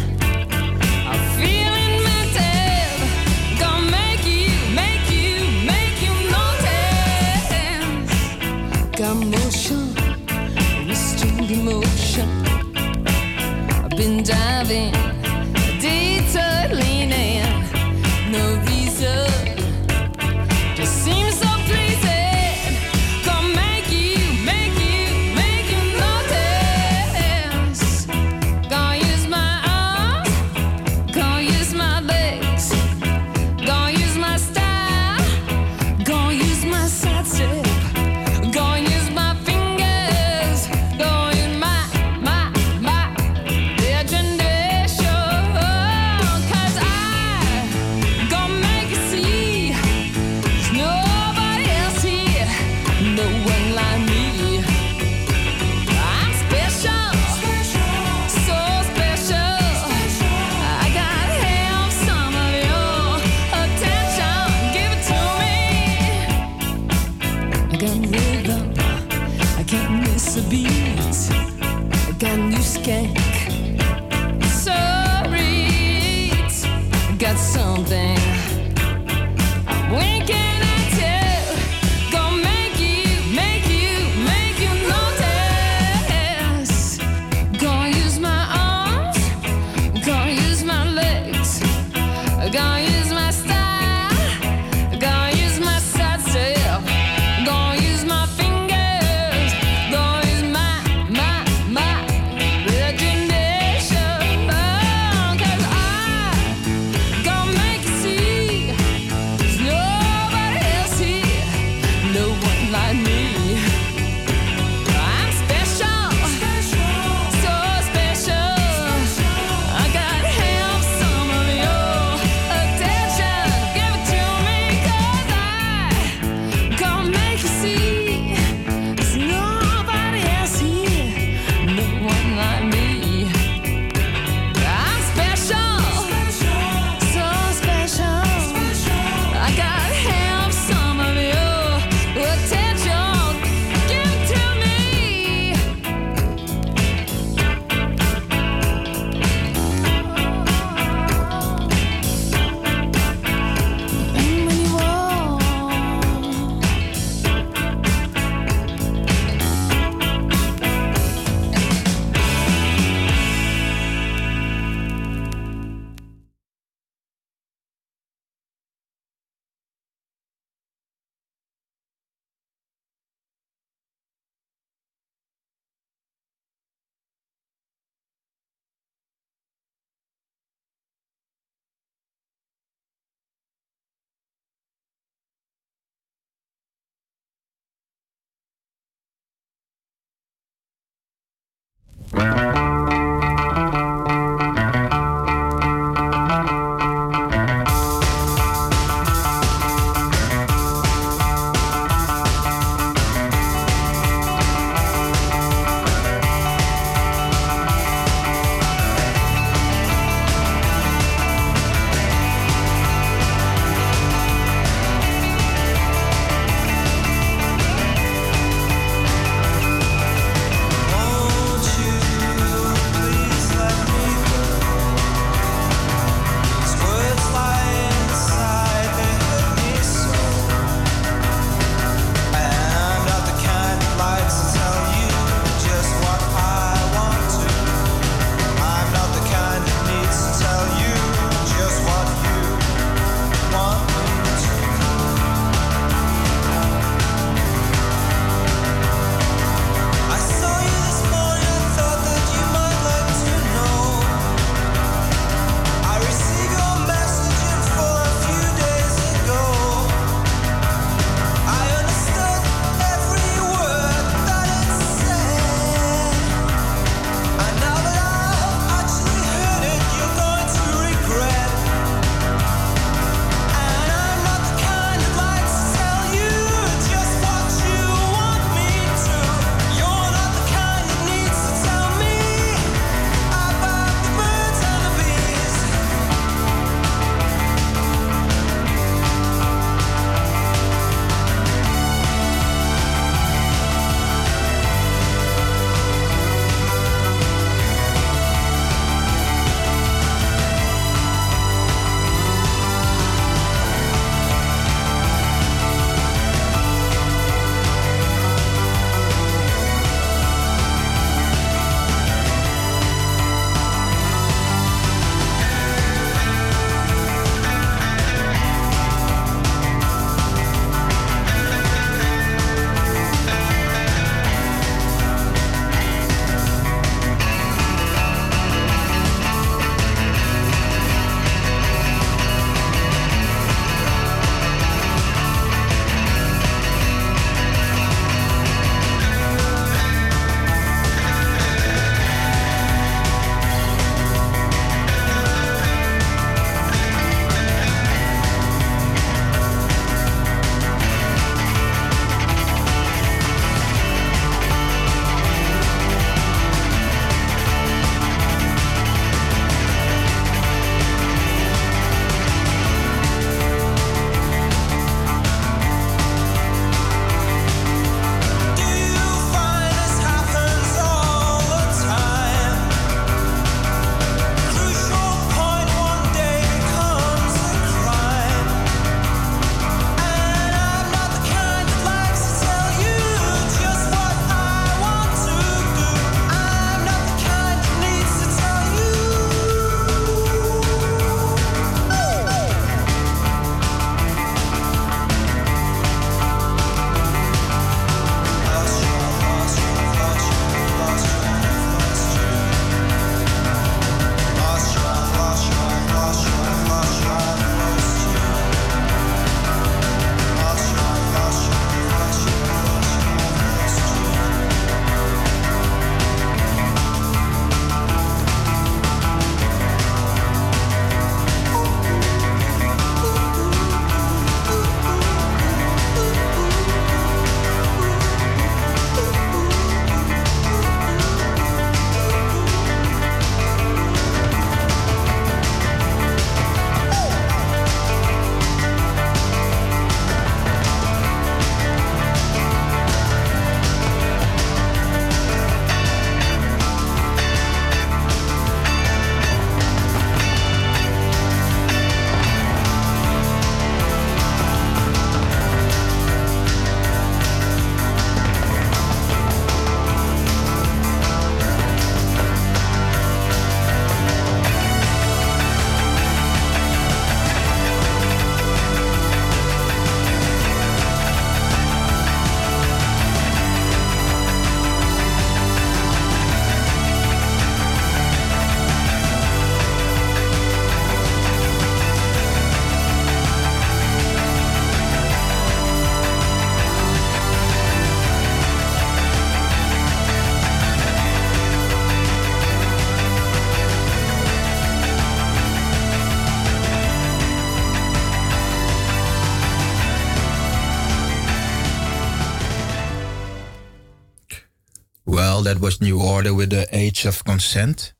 That 505.43 505.59
was 505.59 505.81
New 505.81 506.01
Order 506.01 506.33
with 506.33 506.49
the 506.49 506.65
Age 506.71 507.05
of 507.05 507.23
Consent. 507.23 507.93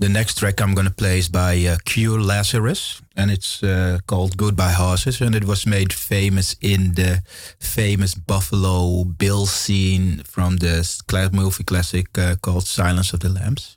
The 0.00 0.08
next 0.08 0.38
track 0.38 0.60
I'm 0.60 0.74
going 0.74 0.86
to 0.86 0.94
play 0.94 1.18
is 1.18 1.28
by 1.28 1.64
uh, 1.64 1.76
Q 1.84 2.18
Lazarus, 2.18 3.02
and 3.16 3.30
it's 3.30 3.62
uh, 3.62 3.98
called 4.06 4.36
Goodbye 4.36 4.72
Horses, 4.72 5.20
and 5.20 5.34
it 5.34 5.44
was 5.44 5.66
made 5.66 5.92
famous 5.92 6.56
in 6.60 6.94
the 6.94 7.22
famous 7.58 8.14
Buffalo 8.14 9.04
Bill 9.04 9.46
scene 9.46 10.22
from 10.24 10.56
the 10.58 10.84
movie 11.32 11.64
classic 11.64 12.16
uh, 12.18 12.36
called 12.36 12.66
Silence 12.66 13.12
of 13.12 13.20
the 13.20 13.28
Lambs. 13.28 13.76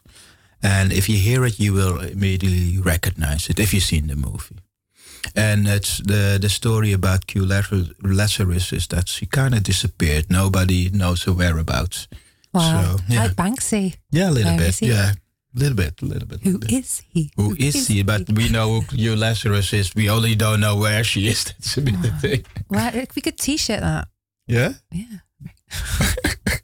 And 0.62 0.92
if 0.92 1.10
you 1.10 1.18
hear 1.18 1.46
it, 1.46 1.60
you 1.60 1.74
will 1.74 2.00
immediately 2.00 2.80
recognize 2.80 3.50
it 3.50 3.60
if 3.60 3.74
you've 3.74 3.84
seen 3.84 4.08
the 4.08 4.16
movie. 4.16 4.60
And 5.36 5.68
it's 5.68 5.98
the 5.98 6.38
the 6.40 6.50
story 6.50 6.94
about 6.94 7.26
Q 7.26 7.46
Lazarus 7.46 8.74
is 8.74 8.88
that 8.88 9.08
she 9.08 9.26
kind 9.26 9.54
of 9.54 9.64
disappeared. 9.64 10.30
Nobody 10.30 10.90
knows 10.90 11.24
her 11.24 11.34
whereabouts. 11.34 12.08
Wow. 12.54 12.98
So, 12.98 13.04
yeah. 13.08 13.24
Like 13.24 13.36
Banksy. 13.36 13.96
Yeah, 14.12 14.30
a 14.30 14.32
little 14.32 14.52
Where 14.52 14.68
bit. 14.68 14.82
Yeah, 14.82 15.12
a 15.56 15.60
little 15.60 15.76
bit, 15.76 16.02
a 16.02 16.06
little 16.06 16.28
bit. 16.28 16.42
Who 16.44 16.60
is 16.70 17.04
he? 17.10 17.32
Who 17.36 17.56
is 17.56 17.88
he? 17.88 18.04
But 18.04 18.30
we 18.30 18.50
know 18.50 18.82
who 18.82 18.98
Q 18.98 19.16
Lazarus 19.16 19.74
is. 19.74 19.96
We 19.96 20.10
only 20.10 20.36
don't 20.36 20.60
know 20.60 20.76
where 20.76 21.04
she 21.04 21.28
is. 21.28 21.46
That's 21.46 21.78
a 21.78 21.82
bit 21.82 22.02
the 22.02 22.12
thing. 22.12 22.46
Well, 22.70 22.92
we 23.16 23.22
could 23.22 23.38
t-shirt 23.38 23.80
that. 23.82 24.08
Yeah. 24.48 24.74
Yeah. 24.92 25.20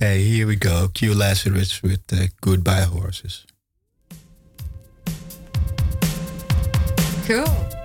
Hey, 0.00 0.22
here 0.22 0.46
we 0.46 0.54
go. 0.54 0.88
Q 0.94 1.12
Lazarus 1.12 1.82
with 1.82 2.02
uh, 2.12 2.26
Goodbye 2.40 2.82
Horses. 2.82 3.44
Cool. 7.26 7.77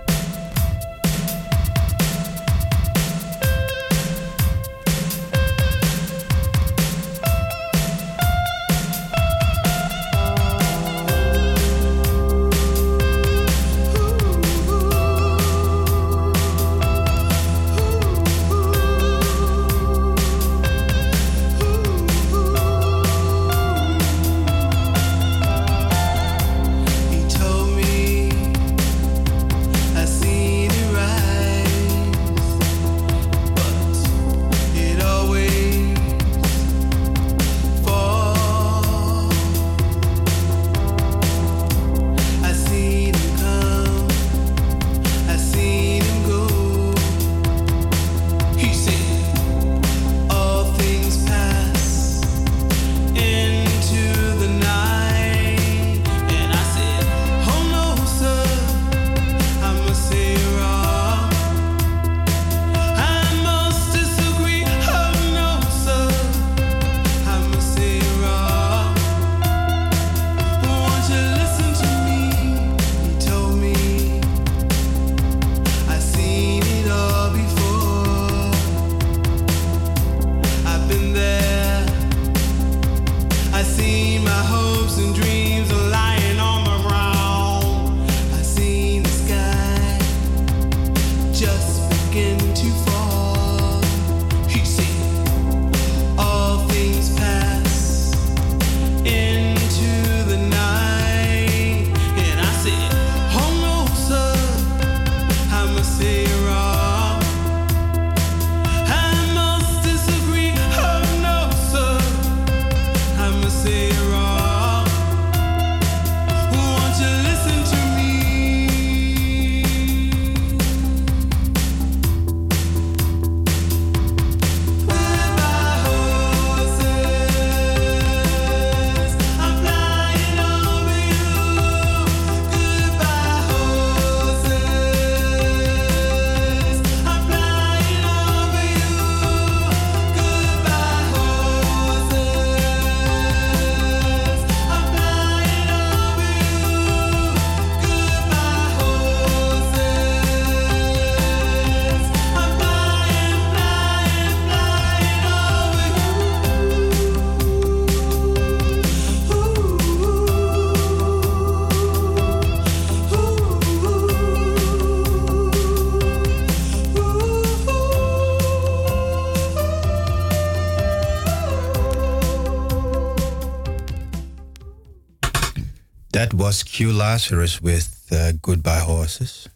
Q 176.73 176.91
Lazarus 176.91 177.61
with 177.61 178.07
uh, 178.11 178.31
Goodbye 178.41 178.79
Horses. 178.79 179.47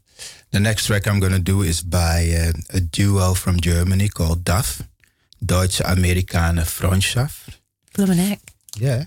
The 0.51 0.59
next 0.59 0.85
track 0.85 1.07
I'm 1.07 1.19
going 1.19 1.33
to 1.33 1.39
do 1.39 1.63
is 1.63 1.81
by 1.81 2.29
uh, 2.29 2.77
a 2.77 2.79
duo 2.79 3.33
from 3.33 3.59
Germany 3.59 4.07
called 4.07 4.43
DAF, 4.45 4.83
Deutsche 5.43 5.81
Amerikaner 5.81 6.63
Freundschaft. 6.63 7.57
Blumeneck. 7.95 8.39
Yeah. 8.77 9.05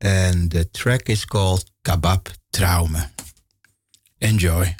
And 0.00 0.50
the 0.50 0.64
track 0.64 1.10
is 1.10 1.26
called 1.26 1.66
Kebab 1.84 2.32
Träume. 2.54 3.10
Enjoy. 4.22 4.74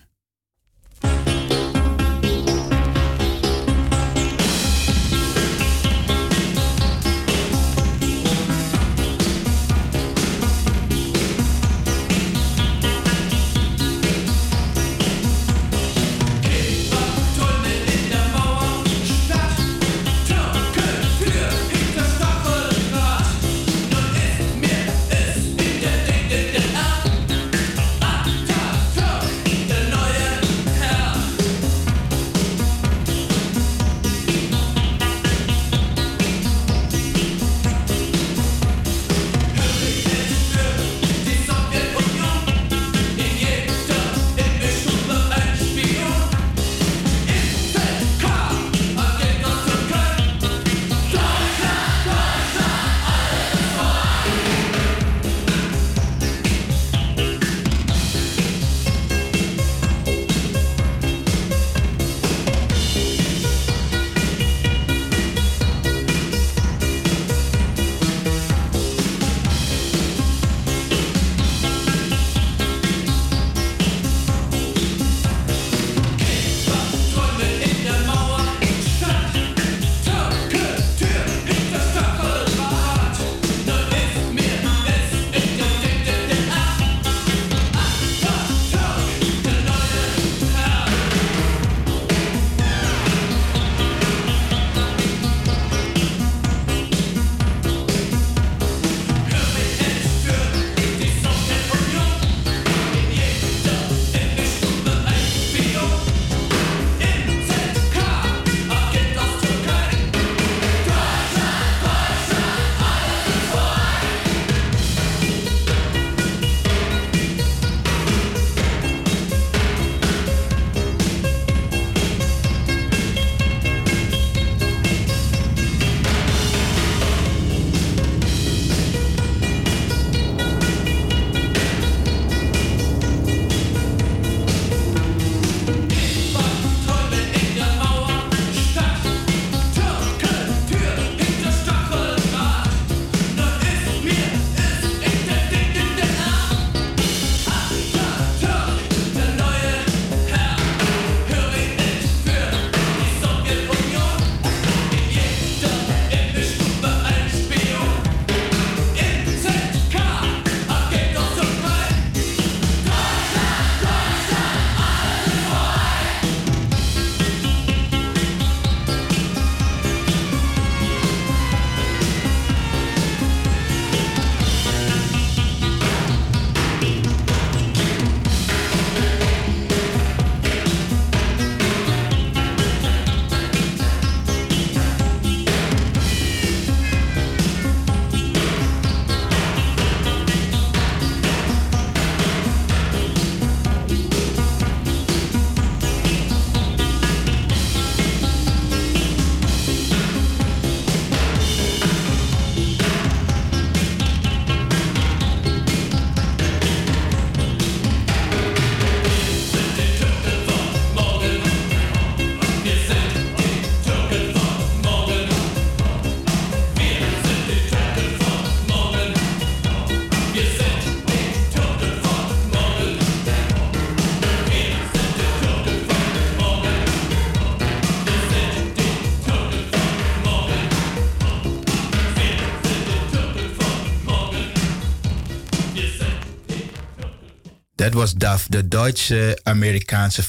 was 237.98 238.14
DAF, 238.14 238.46
de 238.48 238.62
Duitse-Amerikaanse 238.62 240.22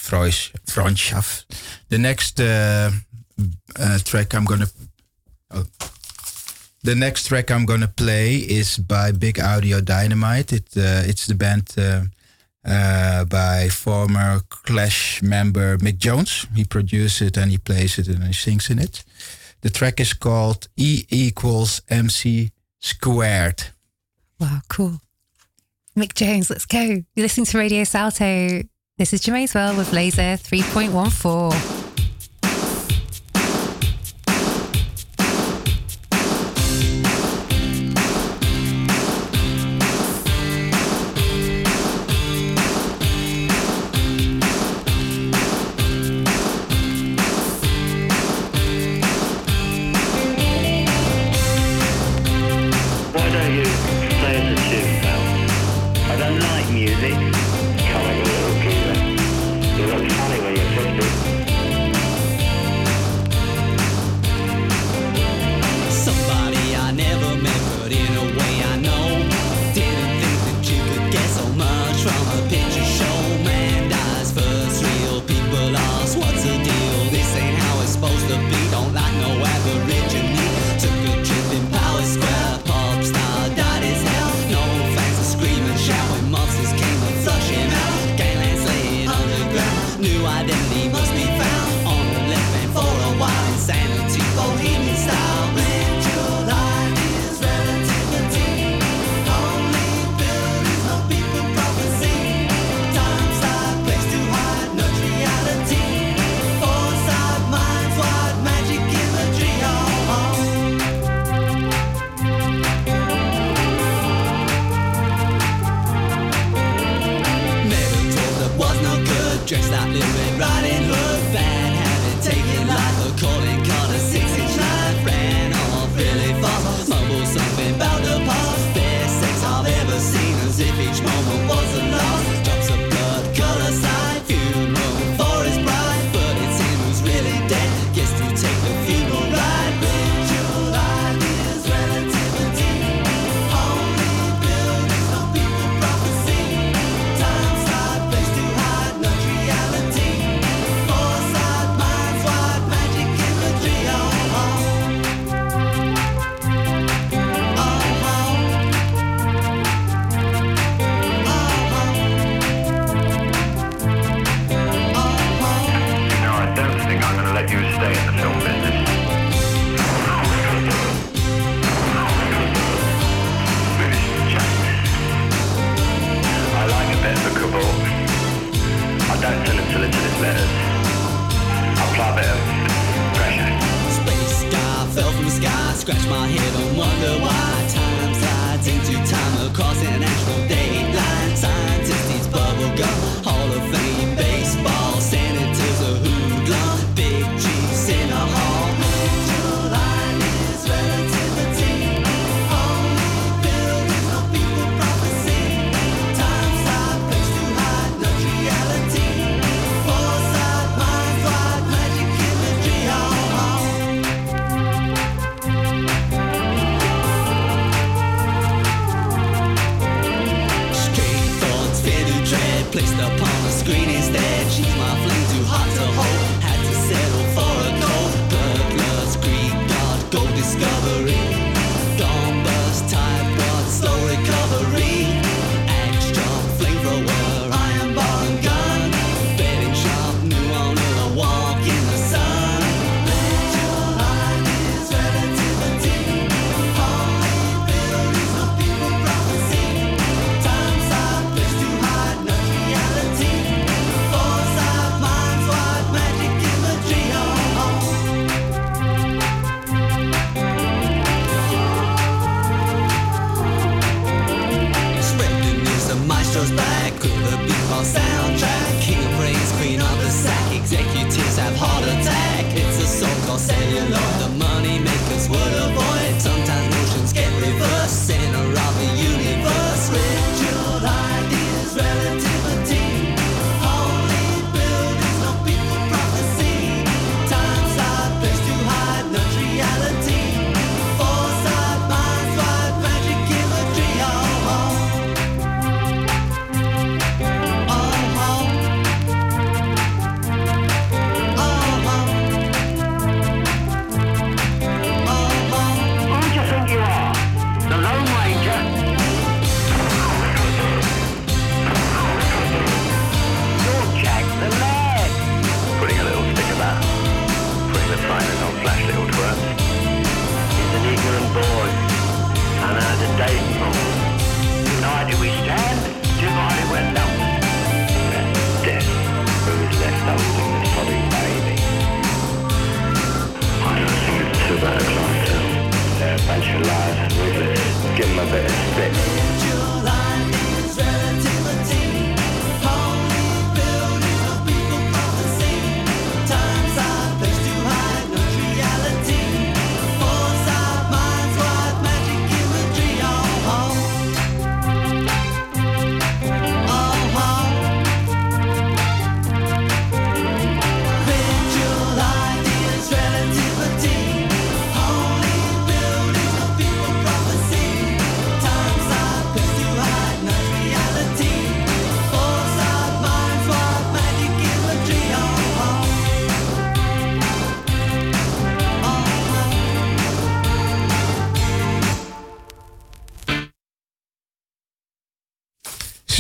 Freundschaft. 0.64 1.46
The 1.88 1.98
next 1.98 2.40
uh, 2.40 2.92
uh, 3.80 4.00
track 4.04 4.34
I'm 4.34 4.46
gonna 4.46 4.68
oh. 5.54 5.66
the 6.82 6.96
next 6.96 7.28
track 7.28 7.52
I'm 7.52 7.66
gonna 7.66 7.92
play 7.96 8.38
is 8.38 8.78
by 8.78 9.12
Big 9.12 9.40
Audio 9.40 9.82
Dynamite. 9.82 10.52
It, 10.52 10.76
eh, 10.76 11.10
it's 11.10 11.26
the 11.28 11.36
band 11.36 11.78
by 13.30 13.70
former 13.70 14.42
Clash 14.50 15.22
member 15.22 15.78
Mick 15.78 15.98
Jones. 15.98 16.48
He 16.56 16.66
produces 16.66 17.22
it 17.22 17.38
and 17.38 17.52
he 17.52 17.60
plays 17.60 18.00
it 18.00 18.08
and 18.08 18.24
he 18.24 18.34
sings 18.34 18.70
in 18.70 18.80
it. 18.80 19.04
The 19.62 19.70
track 19.70 20.00
is 20.00 20.14
called 20.14 20.68
E 20.76 21.06
equals 21.10 21.82
MC 21.88 22.50
squared. 22.80 23.64
Wow, 24.40 24.62
cool. 24.68 25.02
Mick 26.00 26.14
Jones, 26.14 26.50
let's 26.50 26.66
go. 26.66 26.80
You're 26.80 27.04
listening 27.18 27.46
to 27.48 27.58
Radio 27.58 27.84
Salto. 27.84 28.62
This 28.98 29.12
is 29.12 29.20
Germaine's 29.20 29.54
World 29.54 29.78
with 29.78 29.92
Laser 29.92 30.38
3.14. 30.38 31.89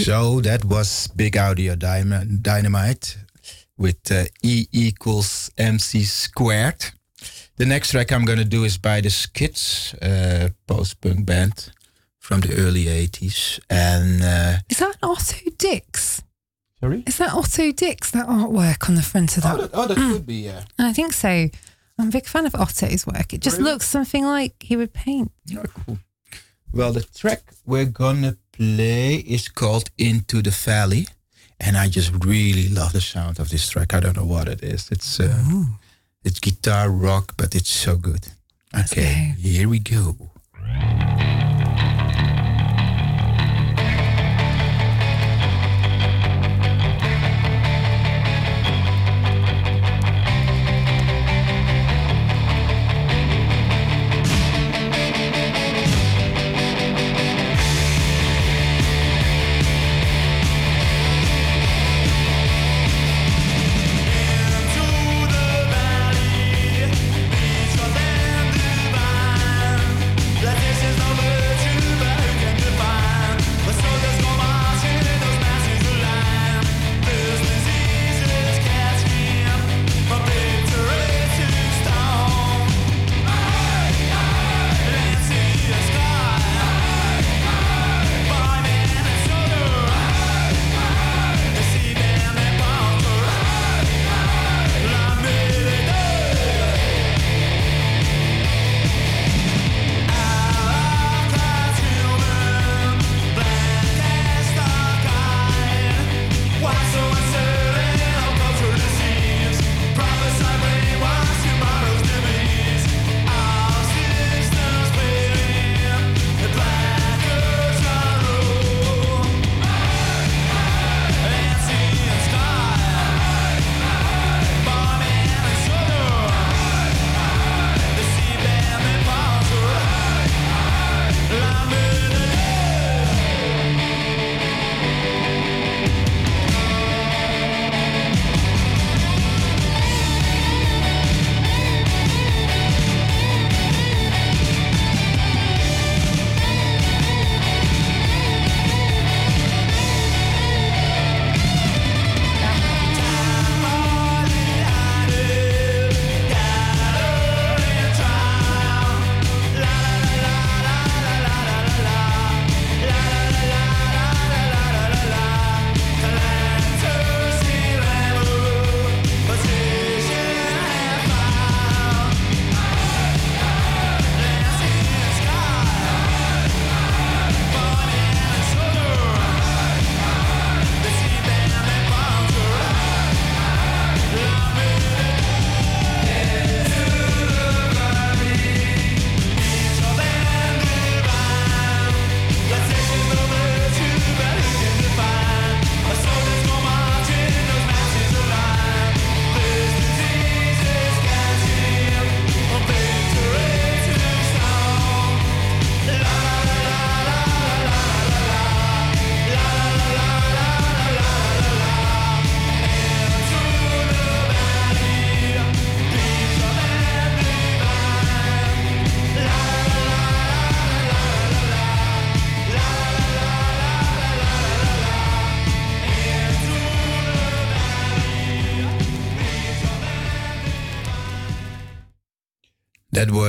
So 0.09 0.41
that 0.41 0.65
was 0.65 1.07
Big 1.15 1.37
Audio 1.37 1.75
Dynamite 1.75 3.15
with 3.77 4.11
uh, 4.11 4.23
E 4.41 4.65
equals 4.71 5.51
MC 5.55 6.01
squared. 6.03 6.83
The 7.57 7.67
next 7.67 7.91
track 7.91 8.11
I'm 8.11 8.25
going 8.25 8.39
to 8.39 8.43
do 8.57 8.63
is 8.63 8.79
by 8.79 9.01
the 9.01 9.11
Skids, 9.11 9.93
uh, 10.01 10.49
post 10.65 10.99
punk 11.01 11.27
band 11.27 11.71
from 12.17 12.39
the 12.39 12.55
early 12.55 12.85
80s. 12.85 13.59
And 13.69 14.23
uh, 14.23 14.57
Is 14.67 14.79
that 14.79 14.97
Otto 15.03 15.51
Dix? 15.59 16.23
sorry? 16.79 17.03
Is 17.05 17.19
that 17.19 17.31
Otto 17.35 17.71
Dix, 17.71 18.09
that 18.09 18.25
artwork 18.25 18.89
on 18.89 18.95
the 18.95 19.03
front 19.03 19.37
of 19.37 19.43
that? 19.43 19.53
Oh, 19.53 19.61
that, 19.61 19.71
oh, 19.75 19.85
that 19.85 19.95
could 19.95 20.25
be, 20.25 20.37
yeah. 20.45 20.63
I 20.79 20.91
think 20.91 21.13
so. 21.13 21.49
I'm 21.99 22.07
a 22.07 22.11
big 22.11 22.25
fan 22.25 22.47
of 22.47 22.55
Otto's 22.55 23.05
work. 23.05 23.31
It 23.31 23.41
just 23.41 23.59
Really? 23.59 23.73
looks 23.73 23.87
something 23.87 24.25
like 24.25 24.55
he 24.59 24.75
would 24.75 24.91
paint. 24.91 25.31
Oh, 25.55 25.61
cool. 25.85 25.99
Well, 26.73 26.93
the 26.93 27.03
track 27.03 27.43
we're 27.63 27.85
gonna 27.85 28.37
play 28.59 29.15
is 29.15 29.47
called 29.47 29.89
Into 29.97 30.41
the 30.41 30.51
Valley. 30.51 31.07
And 31.61 31.77
I 31.77 31.87
just 31.89 32.11
really 32.25 32.67
love 32.69 32.91
the 32.93 33.01
sound 33.01 33.39
of 33.39 33.49
this 33.49 33.69
track. 33.69 33.93
I 33.93 33.99
don't 33.99 34.15
know 34.15 34.25
what 34.25 34.47
it 34.47 34.61
is. 34.63 34.89
It's 34.91 35.19
uh, 35.19 35.65
it's 36.23 36.39
guitar 36.39 36.89
rock, 36.89 37.33
but 37.37 37.55
it's 37.55 37.69
so 37.69 37.95
good. 37.95 38.27
Okay, 38.73 39.35
here 39.39 39.67
we 39.67 39.79
go. 39.79 40.15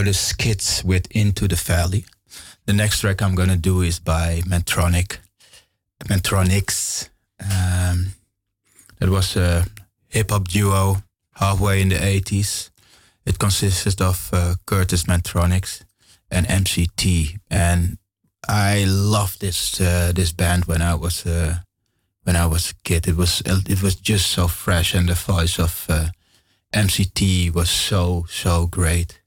The 0.03 0.15
Skids 0.15 0.85
with 0.85 1.07
Into 1.11 1.49
the 1.49 1.57
Valley. 1.57 2.05
The 2.67 2.73
next 2.73 3.01
track 3.01 3.23
I'm 3.23 3.35
gonna 3.35 3.57
do 3.57 3.83
is 3.83 3.99
by 3.99 4.43
Mantronic. 4.47 5.19
Mantronix. 6.05 7.09
Um, 7.41 8.15
that 8.99 9.09
was 9.09 9.37
a 9.37 9.67
hip 10.09 10.31
hop 10.31 10.49
duo 10.49 11.03
halfway 11.35 11.81
in 11.81 11.89
the 11.89 11.97
80s. 11.97 12.71
It 13.27 13.39
consisted 13.39 14.01
of 14.01 14.31
uh, 14.33 14.55
Curtis 14.67 15.05
Mantronics 15.05 15.83
and 16.31 16.51
MC 16.51 16.89
Tee. 16.97 17.39
And 17.51 17.99
I 18.49 18.85
loved 18.87 19.41
this 19.41 19.81
uh, 19.81 20.13
this 20.15 20.33
band 20.33 20.65
when 20.65 20.83
I 20.83 20.95
was 20.95 21.27
uh, 21.27 21.57
when 22.25 22.37
I 22.37 22.47
was 22.47 22.71
a 22.71 22.75
kid. 22.83 23.07
It 23.07 23.17
was 23.17 23.43
it 23.47 23.83
was 23.83 23.95
just 23.95 24.31
so 24.31 24.49
fresh, 24.49 24.95
and 24.95 25.09
the 25.09 25.15
voice 25.15 25.59
of 25.59 25.87
uh, 25.89 26.09
MC 26.73 27.05
Tee 27.05 27.51
was 27.51 27.71
so 27.71 28.27
so 28.29 28.67
great. 28.67 29.20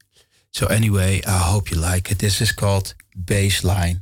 So 0.53 0.67
anyway, 0.67 1.21
I 1.25 1.39
hope 1.39 1.71
you 1.71 1.77
like 1.77 2.11
it. 2.11 2.19
This 2.19 2.39
is 2.39 2.51
called 2.51 2.93
Bassline. 3.17 4.01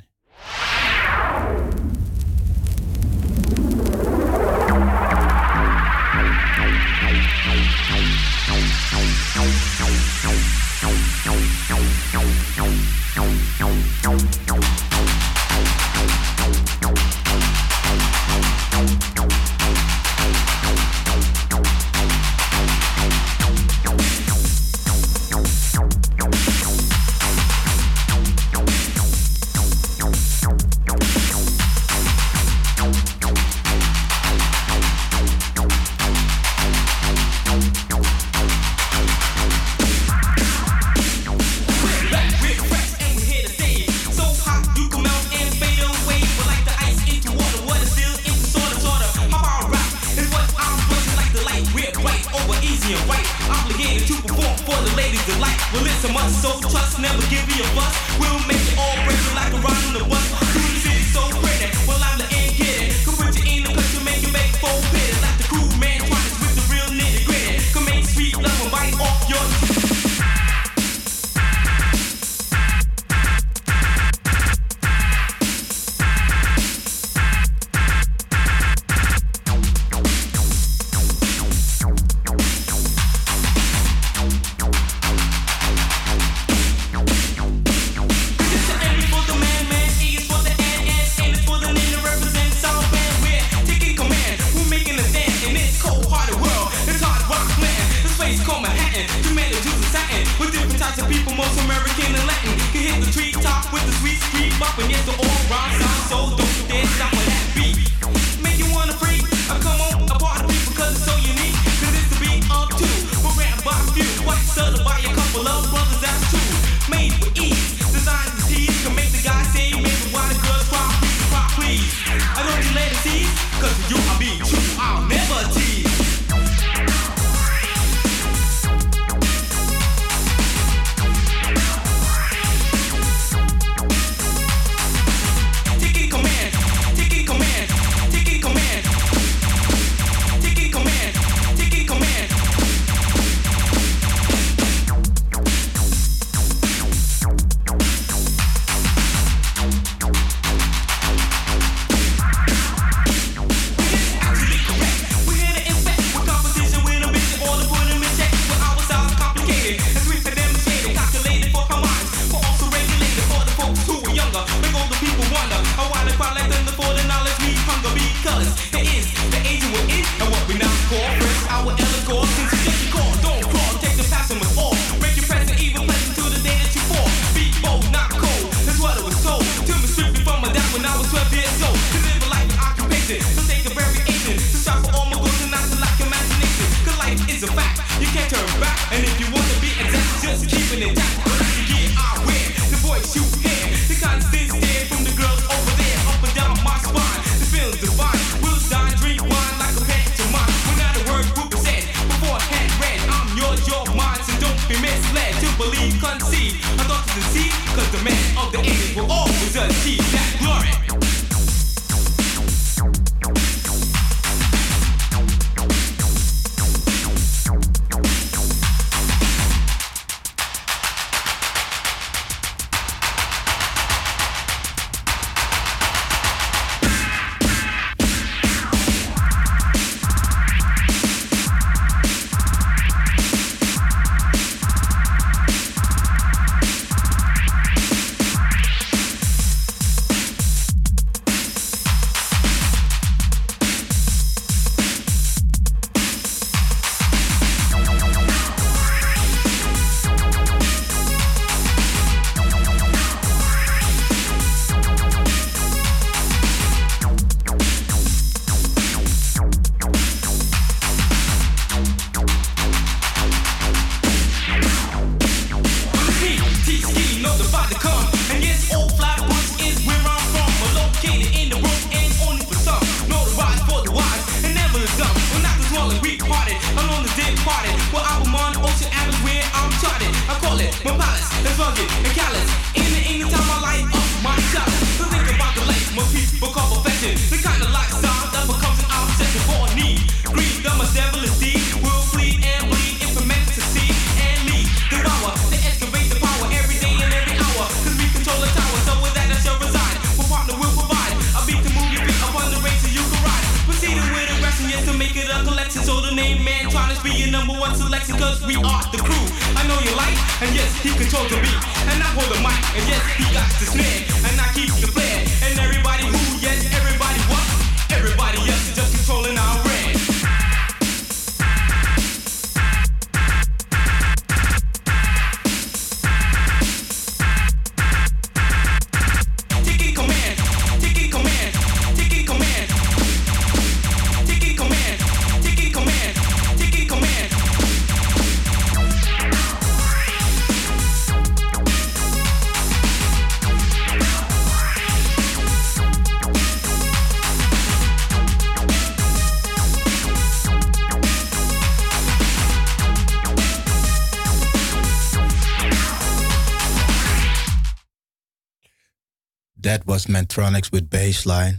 Mantronix 360.11 360.71
with 360.71 360.89
Bassline. 360.89 361.57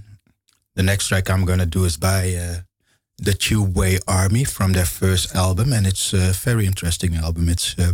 The 0.75 0.83
next 0.83 1.09
track 1.09 1.29
I'm 1.29 1.45
gonna 1.45 1.67
do 1.67 1.85
is 1.85 1.97
by 1.97 2.35
uh, 2.35 2.61
the 3.19 3.33
Tubeway 3.33 3.99
Army 4.07 4.45
from 4.45 4.73
their 4.73 4.87
first 4.87 5.35
album, 5.35 5.73
and 5.73 5.87
it's 5.87 6.13
a 6.13 6.33
very 6.33 6.67
interesting 6.67 7.17
album. 7.17 7.49
It's 7.49 7.79
uh, 7.79 7.93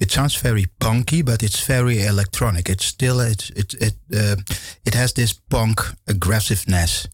it 0.00 0.10
sounds 0.10 0.36
very 0.36 0.66
punky, 0.78 1.22
but 1.22 1.42
it's 1.42 1.66
very 1.66 2.04
electronic. 2.04 2.68
It's 2.68 2.84
still 2.86 3.20
it 3.20 3.50
it 3.56 3.74
it 3.74 3.94
uh, 4.14 4.36
it 4.84 4.94
has 4.94 5.12
this 5.12 5.32
punk 5.32 5.80
aggressiveness 6.06 7.08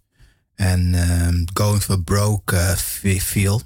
and 0.59 0.95
um, 0.95 1.47
going 1.55 1.81
for 1.81 1.97
broke 1.97 2.53
uh, 2.53 2.75
fe- 2.77 3.19
feel, 3.19 3.63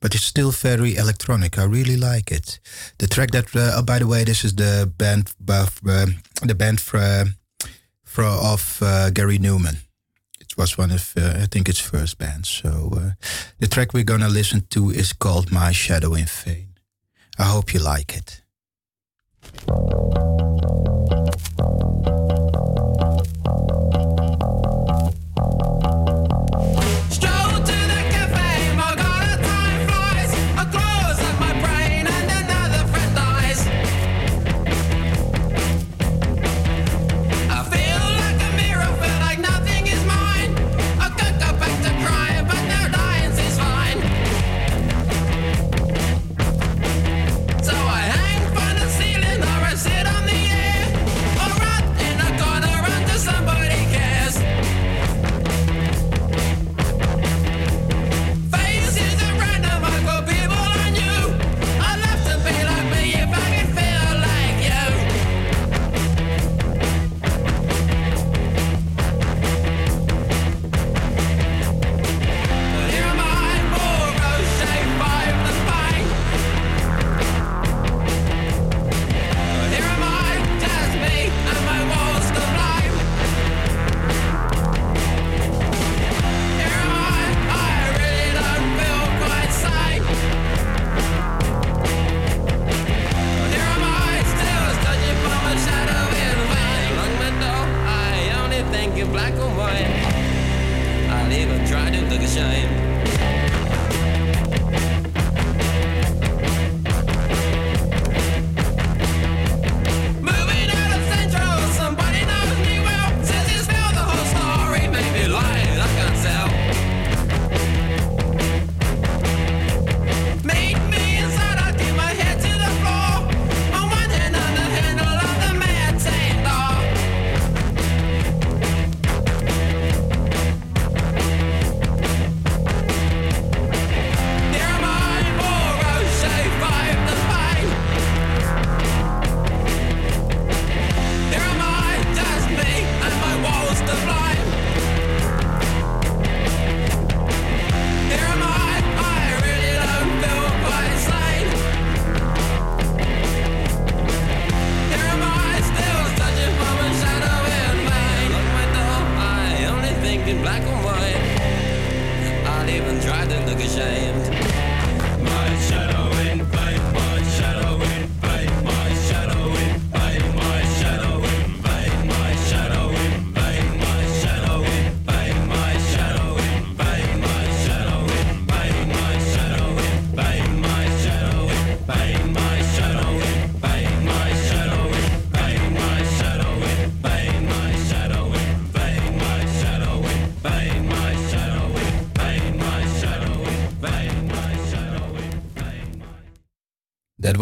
but 0.00 0.14
it's 0.14 0.24
still 0.24 0.50
very 0.50 0.96
electronic. 0.96 1.58
I 1.58 1.64
really 1.64 1.96
like 1.96 2.32
it. 2.32 2.60
The 2.98 3.06
track 3.06 3.30
that, 3.32 3.54
uh, 3.54 3.72
oh, 3.76 3.82
by 3.82 3.98
the 3.98 4.06
way, 4.06 4.24
this 4.24 4.44
is 4.44 4.54
the 4.54 4.90
band 4.96 5.34
of 5.48 5.80
um 5.86 6.16
the 6.48 6.54
band 6.54 6.80
for 8.10 8.24
of 8.24 8.78
uh, 8.82 9.10
Gary 9.10 9.38
Numan. 9.38 9.76
It 10.40 10.56
was 10.56 10.76
one 10.76 10.90
of 10.90 11.14
uh, 11.16 11.42
I 11.42 11.46
think 11.46 11.68
its 11.68 11.78
first 11.78 12.18
bands. 12.18 12.48
So 12.48 12.90
uh, 12.92 13.10
the 13.60 13.68
track 13.68 13.94
we're 13.94 14.04
gonna 14.04 14.28
listen 14.28 14.66
to 14.70 14.90
is 14.90 15.12
called 15.12 15.52
"My 15.52 15.72
Shadow 15.72 16.14
in 16.14 16.26
Vain." 16.26 16.74
I 17.38 17.44
hope 17.44 17.72
you 17.72 17.80
like 17.80 18.16
it. 18.16 18.42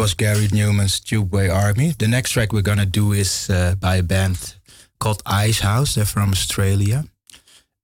Was 0.09 0.15
Gary 0.15 0.47
Numan's 0.47 0.99
Tubeway 0.99 1.53
Army. 1.53 1.93
The 1.95 2.07
next 2.07 2.31
track 2.31 2.51
we're 2.51 2.63
gonna 2.63 2.85
do 2.87 3.11
is 3.13 3.47
uh, 3.47 3.75
by 3.79 3.97
a 3.97 4.03
band 4.03 4.55
called 4.99 5.21
Icehouse. 5.25 5.93
They're 5.93 6.05
from 6.05 6.31
Australia, 6.31 7.03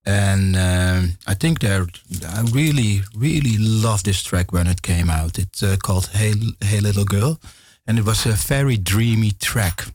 and 0.06 0.56
um, 0.56 1.18
I 1.28 1.36
think 1.36 1.60
they're. 1.60 1.86
I 2.28 2.42
really, 2.52 3.02
really 3.16 3.58
love 3.60 4.02
this 4.04 4.24
track 4.24 4.52
when 4.52 4.66
it 4.66 4.82
came 4.82 5.12
out. 5.12 5.38
It's 5.38 5.62
uh, 5.62 5.76
called 5.78 6.08
"Hey, 6.08 6.34
Hey 6.62 6.80
Little 6.80 7.06
Girl," 7.06 7.40
and 7.86 8.00
it 8.00 8.06
was 8.06 8.26
a 8.26 8.32
very 8.32 8.78
dreamy 8.78 9.32
track, 9.32 9.86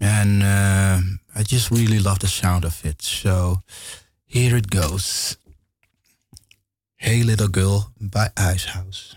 and 0.00 0.42
uh, 0.42 1.00
I 1.36 1.42
just 1.44 1.70
really 1.70 2.00
love 2.00 2.18
the 2.18 2.28
sound 2.28 2.64
of 2.64 2.84
it. 2.84 3.02
So 3.02 3.62
here 4.24 4.56
it 4.56 4.68
goes. 4.68 5.36
Hey 6.96 7.22
Little 7.22 7.48
Girl 7.48 7.92
by 8.00 8.30
Icehouse. 8.36 9.15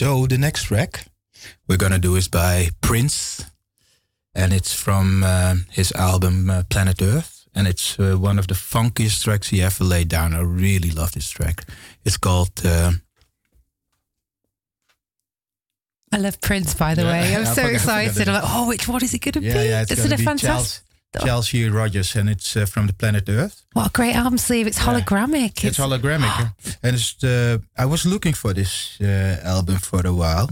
So 0.00 0.26
the 0.26 0.38
next 0.38 0.64
track 0.64 1.04
we're 1.68 1.76
gonna 1.76 1.98
do 1.98 2.16
is 2.16 2.26
by 2.26 2.70
Prince, 2.80 3.44
and 4.34 4.50
it's 4.50 4.72
from 4.72 5.22
um, 5.22 5.66
his 5.70 5.92
album 5.92 6.48
uh, 6.48 6.62
Planet 6.70 7.02
Earth, 7.02 7.46
and 7.54 7.68
it's 7.68 8.00
uh, 8.00 8.16
one 8.16 8.38
of 8.38 8.46
the 8.46 8.54
funkiest 8.54 9.22
tracks 9.24 9.48
he 9.50 9.60
ever 9.60 9.84
laid 9.84 10.08
down. 10.08 10.32
I 10.32 10.40
really 10.40 10.90
love 10.90 11.12
this 11.12 11.28
track. 11.28 11.66
It's 12.02 12.16
called. 12.16 12.64
Uh, 12.64 12.92
I 16.10 16.16
love 16.16 16.40
Prince, 16.40 16.72
by 16.72 16.94
the 16.94 17.02
Yeah, 17.02 17.12
way. 17.12 17.36
I'm 17.36 17.54
so 17.54 17.66
excited. 17.66 18.26
I'm 18.26 18.34
like, 18.36 18.44
oh, 18.46 18.68
which 18.68 18.88
one 18.88 19.04
is 19.04 19.12
it 19.12 19.18
going 19.18 19.32
to 19.34 19.42
yeah, 19.42 19.52
be? 19.52 19.68
yeah, 19.68 19.82
it's 19.82 19.92
Isn't 19.92 20.04
gonna 20.04 20.14
it 20.14 20.18
be 20.18 20.24
fantastic? 20.24 20.82
Chelsea, 21.12 21.26
Chelsea 21.26 21.68
Rodgers, 21.68 22.16
and 22.16 22.28
it's 22.28 22.56
uh, 22.56 22.66
from 22.66 22.86
the 22.86 22.92
Planet 22.92 23.28
Earth. 23.28 23.62
What 23.72 23.88
a 23.88 23.90
great 23.90 24.14
album 24.14 24.38
sleeve. 24.38 24.66
It's 24.66 24.78
holographic. 24.78 25.64
It's 25.64 25.78
holographic, 25.78 26.52
and 26.82 26.94
it's 26.94 27.14
the. 27.14 27.62
I 27.76 27.86
was 27.86 28.04
looking 28.04 28.34
for 28.34 28.54
this 28.54 29.00
uh, 29.00 29.40
album 29.44 29.78
for 29.78 30.06
a 30.06 30.12
while, 30.12 30.50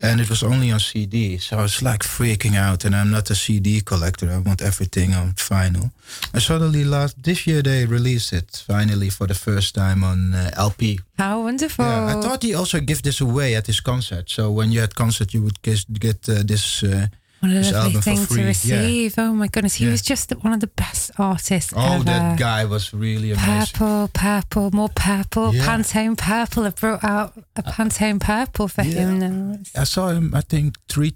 and 0.00 0.20
it 0.20 0.28
was 0.28 0.42
only 0.42 0.72
on 0.72 0.80
CD. 0.80 1.38
So 1.38 1.58
I 1.58 1.62
was 1.62 1.80
like 1.80 2.02
freaking 2.02 2.56
out, 2.56 2.84
and 2.84 2.94
I'm 2.94 3.10
not 3.10 3.30
a 3.30 3.34
CD 3.34 3.80
collector. 3.80 4.30
I 4.30 4.38
want 4.38 4.62
everything 4.62 5.14
on 5.14 5.34
vinyl. 5.34 5.92
And 6.32 6.42
suddenly, 6.42 6.84
last 6.84 7.22
this 7.22 7.46
year 7.46 7.62
they 7.62 7.86
released 7.86 8.32
it 8.32 8.64
finally 8.66 9.10
for 9.10 9.28
the 9.28 9.34
first 9.34 9.74
time 9.76 10.02
on 10.02 10.34
uh, 10.34 10.50
LP. 10.56 10.98
How 11.16 11.42
wonderful. 11.42 11.84
Yeah, 11.84 12.16
I 12.16 12.20
thought 12.20 12.42
he 12.42 12.54
also 12.54 12.80
give 12.80 13.02
this 13.02 13.20
away 13.20 13.54
at 13.54 13.66
his 13.66 13.80
concert. 13.80 14.28
So 14.30 14.50
when 14.50 14.72
you 14.72 14.80
had 14.80 14.94
concert, 14.94 15.32
you 15.34 15.42
would 15.42 15.62
get, 15.62 15.84
get 16.00 16.28
uh, 16.28 16.42
this. 16.44 16.82
Uh, 16.82 17.06
What 17.40 17.50
a 17.52 17.54
this 17.54 17.72
lovely 17.72 18.00
thing 18.00 18.26
to 18.26 18.44
receive. 18.44 19.14
Oh 19.16 19.32
my 19.32 19.46
goodness. 19.46 19.74
He 19.76 19.84
Yeah. 19.84 19.92
was 19.92 20.02
just 20.02 20.32
one 20.42 20.52
of 20.52 20.60
the 20.60 20.66
best 20.66 21.10
artists 21.18 21.72
Yeah. 21.72 21.78
Oh, 21.88 21.94
ever. 21.94 22.04
that 22.04 22.38
guy 22.38 22.64
was 22.64 22.92
really 22.92 23.30
amazing. 23.32 23.66
Purple, 23.74 24.10
purple, 24.12 24.70
more 24.72 24.88
purple. 24.88 25.54
Yeah. 25.54 25.64
Pantone 25.64 26.16
purple. 26.18 26.64
I 26.66 26.70
brought 26.70 27.04
out 27.04 27.34
a 27.56 27.60
uh, 27.66 27.72
Pantone 27.72 28.18
purple 28.20 28.66
for 28.68 28.82
Yeah. 28.82 29.00
him 29.08 29.18
now. 29.20 29.58
I 29.76 29.84
saw 29.84 30.08
him, 30.08 30.34
I 30.34 30.40
think, 30.40 30.76
three 30.88 31.14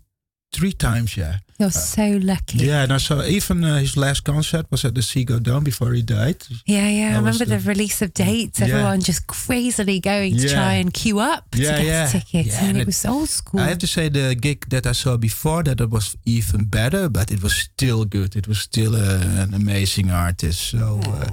three 0.52 0.72
times. 0.72 1.16
Yeah. 1.16 1.38
You're 1.62 1.70
so 1.70 2.18
lucky. 2.20 2.58
Yeah, 2.58 2.82
and 2.82 2.92
I 2.92 2.98
saw 2.98 3.22
even 3.22 3.62
uh, 3.64 3.78
his 3.78 3.96
last 3.96 4.24
concert 4.24 4.66
was 4.70 4.84
at 4.84 4.94
the 4.96 5.00
Ziggo 5.00 5.38
Dome 5.40 5.62
before 5.62 5.92
he 5.94 6.02
died. 6.02 6.42
Yeah, 6.66 6.88
yeah. 6.88 7.10
I 7.10 7.12
That 7.12 7.22
was 7.22 7.40
remember 7.40 7.44
the, 7.44 7.62
the- 7.62 7.68
release 7.68 8.02
of 8.02 8.12
dates. 8.14 8.58
Yeah. 8.58 8.66
Everyone 8.66 9.00
just 9.00 9.26
crazily 9.28 10.00
going 10.00 10.36
to 10.36 10.42
Yeah. 10.48 10.54
try 10.54 10.72
and 10.82 10.92
queue 10.92 11.20
up 11.20 11.44
Yeah, 11.54 11.70
to 11.70 11.76
get 11.82 11.86
yeah. 11.86 12.06
tickets. 12.08 12.48
Yeah, 12.54 12.58
and 12.60 12.68
and 12.68 12.76
it 12.78 12.80
it- 12.80 12.86
was 12.86 13.04
old 13.06 13.28
school. 13.28 13.60
I 13.60 13.68
have 13.68 13.78
to 13.78 13.86
say 13.86 14.08
the 14.08 14.34
gig 14.34 14.68
that 14.70 14.86
I 14.86 14.92
saw 14.92 15.16
before 15.16 15.62
that 15.62 15.80
it 15.80 15.90
was 15.90 16.16
even 16.24 16.64
better, 16.64 17.08
but 17.08 17.30
it 17.30 17.40
was 17.42 17.54
still 17.54 18.04
good. 18.04 18.34
It 18.34 18.48
was 18.48 18.58
still 18.58 18.96
uh, 18.96 19.42
an 19.44 19.54
amazing 19.54 20.10
artist. 20.10 20.58
So 20.70 20.98
uh, 21.06 21.28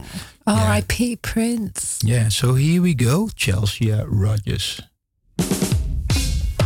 R.I.P. 0.46 1.16
Prince. 1.18 2.00
yeah, 2.04 2.30
so 2.30 2.54
here 2.54 2.82
we 2.84 2.94
go, 2.94 3.30
Chelsea 3.36 3.92
Rodgers. 3.92 4.80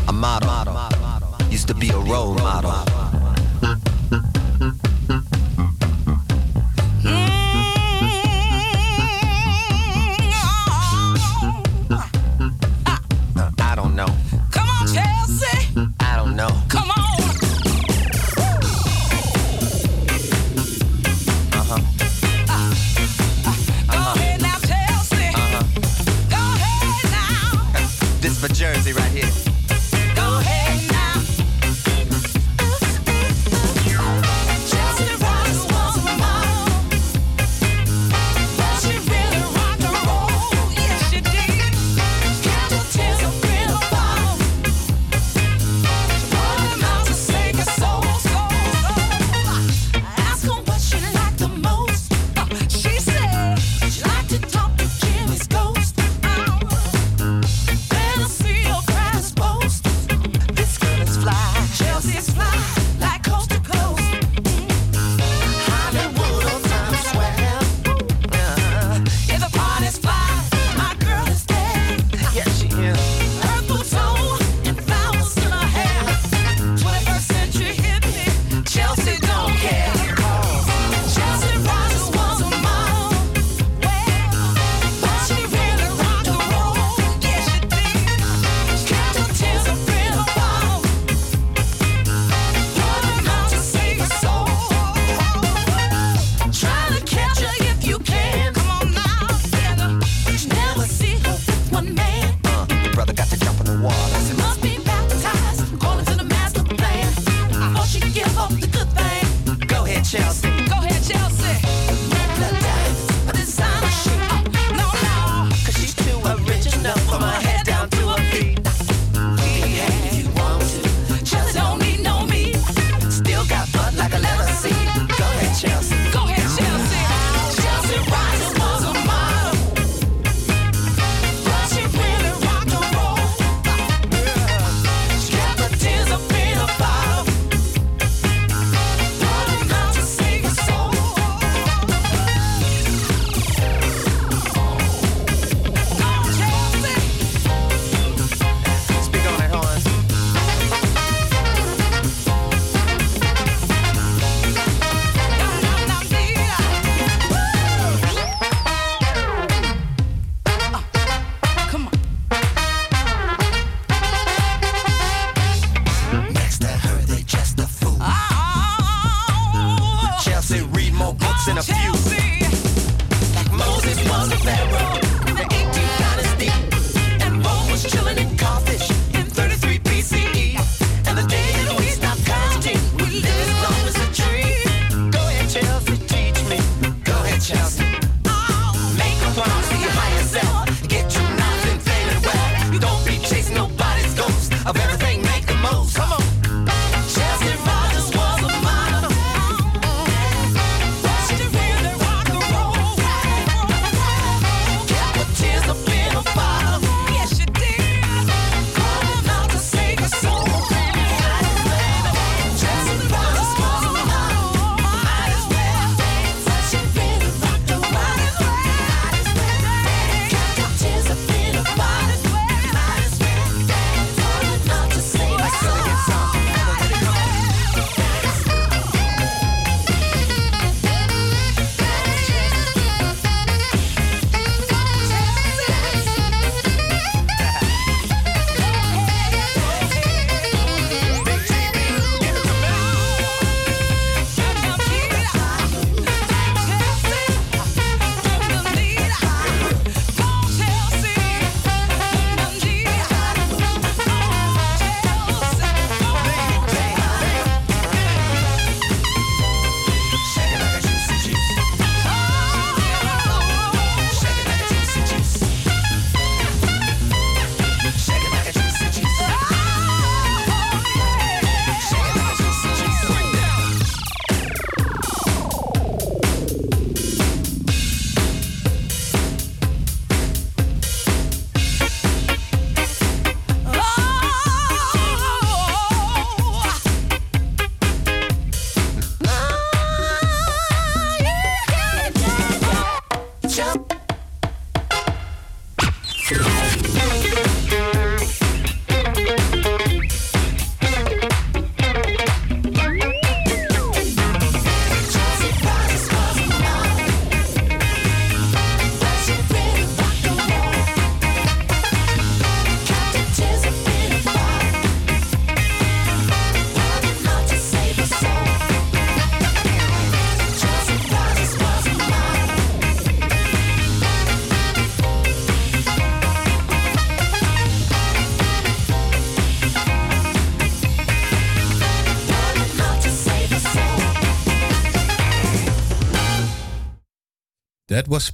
a 0.08 0.12
model. 0.14 0.52
Used 1.50 1.68
to 1.68 1.74
be 1.76 1.90
a 1.92 1.98
role 1.98 2.34
model. 2.36 3.23
Uh-huh. 3.64 3.93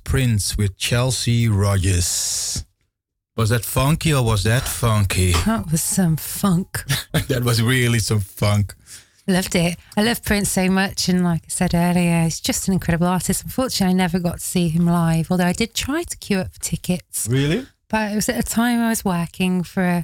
Prince 0.10 0.58
with 0.58 0.76
Chelsea 0.76 1.48
Rodgers. 1.48 2.66
Was 3.38 3.50
that 3.52 3.64
funky 3.64 4.12
or 4.12 4.24
was 4.24 4.44
that 4.44 4.64
funky? 4.64 5.34
That 5.46 5.72
was 5.72 5.84
some 5.84 6.18
funk. 6.18 6.84
that 7.28 7.44
was 7.44 7.62
really 7.62 8.00
some 8.00 8.20
funk. 8.20 8.74
Loved 9.28 9.54
it. 9.54 9.78
I 9.96 10.02
love 10.02 10.24
Prince 10.24 10.50
so 10.50 10.68
much, 10.68 11.10
and 11.10 11.24
like 11.24 11.44
I 11.46 11.50
said 11.50 11.76
earlier, 11.76 12.24
he's 12.24 12.40
just 12.40 12.68
an 12.68 12.74
incredible 12.74 13.06
artist. 13.06 13.44
Unfortunately, 13.44 13.94
I 13.94 13.98
never 13.98 14.18
got 14.18 14.40
to 14.40 14.44
see 14.44 14.70
him 14.70 14.88
live, 14.88 15.30
although 15.30 15.46
I 15.46 15.54
did 15.54 15.76
try 15.76 16.02
to 16.02 16.18
queue 16.18 16.40
up 16.40 16.54
for 16.54 16.60
tickets. 16.60 17.28
Really? 17.30 17.68
But 17.88 18.12
it 18.12 18.16
was 18.16 18.30
at 18.30 18.40
a 18.40 18.42
time 18.44 18.80
I 18.82 18.90
was 18.90 19.06
working 19.06 19.62
for 19.62 19.84
a 19.84 20.04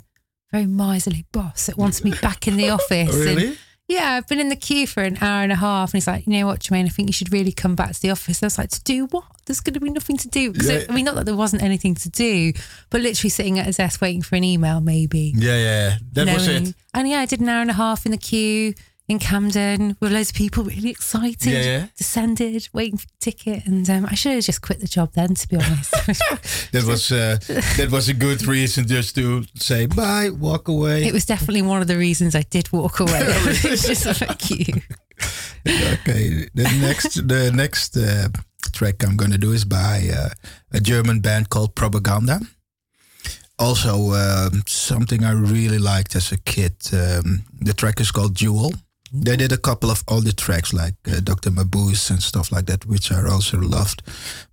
very 0.52 0.68
miserly 0.68 1.26
boss 1.32 1.66
that 1.66 1.78
wants 1.80 2.04
me 2.04 2.14
back 2.22 2.48
in 2.48 2.58
the 2.58 2.70
office. 2.78 3.10
and 3.16 3.38
Really? 3.38 3.58
Yeah, 3.88 4.14
I've 4.14 4.28
been 4.28 4.40
in 4.40 4.50
the 4.50 4.56
queue 4.56 4.88
for 4.88 5.04
an 5.04 5.18
hour 5.22 5.44
and 5.44 5.52
a 5.52 5.56
half, 5.56 5.90
and 5.94 5.98
he's 6.00 6.08
like, 6.08 6.26
you 6.26 6.34
know 6.34 6.48
what, 6.48 6.60
Germaine, 6.62 6.88
I 6.88 6.90
think 6.90 7.08
you 7.08 7.14
should 7.14 7.32
really 7.32 7.52
come 7.52 7.76
back 7.76 7.92
to 7.94 8.02
the 8.02 8.10
office. 8.10 8.42
I 8.42 8.48
was 8.48 8.58
like, 8.58 8.72
to 8.72 8.84
do 8.84 9.06
what? 9.08 9.26
There's 9.46 9.60
going 9.60 9.76
to 9.76 9.80
be 9.80 9.92
nothing 9.92 10.18
to 10.18 10.28
do. 10.28 10.52
'Cause 10.54 10.68
Yeah. 10.68 10.78
it- 10.78 10.90
I 10.90 10.94
mean, 10.94 11.06
not 11.06 11.14
that 11.16 11.26
there 11.28 11.36
wasn't 11.36 11.62
anything 11.62 11.94
to 11.96 12.10
do, 12.10 12.52
but 12.90 13.02
literally 13.02 13.30
sitting 13.30 13.60
at 13.60 13.68
his 13.68 13.78
desk 13.78 14.02
waiting 14.02 14.24
for 14.24 14.36
an 14.38 14.44
email, 14.44 14.82
maybe. 14.82 15.34
Yeah, 15.38 15.58
yeah. 15.58 15.98
That 16.14 16.34
was 16.34 16.48
it. 16.48 16.74
And 16.96 17.08
yeah, 17.08 17.20
I 17.20 17.26
did 17.28 17.42
an 17.42 17.50
hour 17.50 17.62
and 17.62 17.70
a 17.70 17.74
half 17.76 18.06
in 18.08 18.12
the 18.12 18.18
queue 18.18 18.74
in 19.08 19.20
Camden 19.20 19.96
with 20.00 20.12
loads 20.12 20.32
of 20.32 20.36
people 20.36 20.64
really 20.64 20.90
excited. 20.90 21.52
Yeah, 21.52 21.64
yeah. 21.64 21.88
Descended, 21.98 22.68
waiting 22.74 22.98
for 22.98 23.06
the 23.06 23.14
ticket, 23.20 23.66
and 23.66 23.88
um, 23.90 24.06
I 24.10 24.16
should 24.16 24.34
have 24.34 24.44
just 24.44 24.62
quit 24.62 24.80
the 24.80 24.88
job 24.88 25.14
then, 25.14 25.36
to 25.36 25.48
be 25.48 25.58
honest. 25.58 25.94
That 26.72 26.84
was 26.86 27.12
uh, 27.12 27.38
that 27.78 27.90
was 27.92 28.10
a 28.10 28.14
good 28.14 28.46
reason 28.46 28.88
just 28.88 29.16
to 29.16 29.44
say 29.56 29.86
bye, 29.86 30.30
walk 30.30 30.68
away. 30.68 31.06
it 31.06 31.14
was 31.14 31.26
definitely 31.26 31.62
one 31.62 31.82
of 31.82 31.88
the 31.88 31.98
reasons 31.98 32.36
I 32.36 32.42
did 32.42 32.72
walk 32.72 33.00
away. 33.00 33.22
it's 33.24 33.88
just 33.88 34.22
like 34.22 34.50
you. 34.50 34.82
okay, 35.68 36.48
the 36.54 36.78
next 36.82 37.28
the 37.28 37.52
next 37.54 37.96
uh, 37.98 38.28
track 38.74 39.04
I'm 39.04 39.16
gonna 39.16 39.38
do 39.38 39.52
is 39.52 39.66
by 39.66 40.10
uh, 40.14 40.30
a 40.74 40.80
German 40.80 41.20
band 41.22 41.50
called 41.50 41.76
Propaganda. 41.76 42.40
Also, 43.58 44.12
um, 44.12 44.64
something 44.68 45.24
I 45.24 45.32
really 45.32 45.80
liked 45.80 46.16
as 46.16 46.32
a 46.32 46.38
kid. 46.38 46.76
Um, 46.92 47.46
the 47.62 47.74
track 47.74 48.02
is 48.02 48.12
called 48.12 48.36
Jewel. 48.36 48.74
They 49.24 49.38
did 49.38 49.52
a 49.52 49.58
couple 49.58 49.90
of 49.90 50.04
older 50.08 50.32
tracks 50.34 50.74
like 50.74 50.96
uh, 51.08 51.20
Dr. 51.24 51.52
Mabuse 51.52 52.10
and 52.10 52.22
stuff 52.22 52.52
like 52.52 52.66
that, 52.66 52.86
which 52.86 53.12
I 53.12 53.22
also 53.30 53.58
loved. 53.60 54.02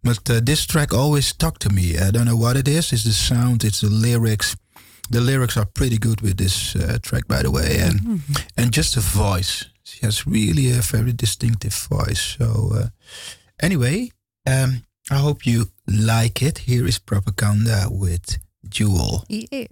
But 0.02 0.30
uh, 0.30 0.40
this 0.40 0.66
track 0.66 0.92
always 0.92 1.26
stuck 1.26 1.58
to 1.60 1.70
me. 1.70 1.98
I 1.98 2.10
don't 2.10 2.26
know 2.26 2.36
what 2.36 2.56
it 2.56 2.68
is. 2.68 2.92
It's 2.92 3.04
the 3.04 3.12
sound. 3.12 3.64
It's 3.64 3.80
the 3.80 3.90
lyrics. 3.90 4.56
The 5.10 5.20
lyrics 5.20 5.56
are 5.56 5.66
pretty 5.66 5.98
good 5.98 6.20
with 6.20 6.36
this 6.36 6.76
uh, 6.76 6.98
track, 7.02 7.26
by 7.26 7.42
the 7.42 7.50
way, 7.50 7.78
and 7.80 8.20
and 8.56 8.72
just 8.72 8.94
the 8.94 9.00
voice. 9.00 9.66
She 9.84 10.06
has 10.06 10.26
really 10.26 10.70
a 10.70 10.80
very 10.80 11.12
distinctive 11.12 11.74
voice. 11.90 12.36
So, 12.38 12.72
uh, 12.74 12.86
anyway, 13.60 14.10
um, 14.46 14.84
I 15.10 15.16
hope 15.16 15.44
you 15.44 15.66
like 15.86 16.40
it. 16.40 16.58
Here 16.58 16.86
is 16.86 16.98
Propaganda 16.98 17.88
with 17.90 18.38
Jewel. 18.68 19.24
Yeah. 19.28 19.66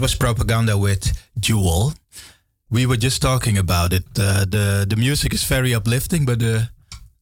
That 0.00 0.04
was 0.04 0.14
propaganda 0.14 0.78
with 0.78 1.12
Jewel. 1.38 1.92
We 2.70 2.86
were 2.86 2.96
just 2.96 3.20
talking 3.20 3.58
about 3.58 3.92
it. 3.92 4.04
Uh, 4.18 4.46
the 4.48 4.86
the 4.88 4.96
music 4.96 5.34
is 5.34 5.44
very 5.44 5.74
uplifting, 5.74 6.24
but 6.24 6.38
the 6.38 6.70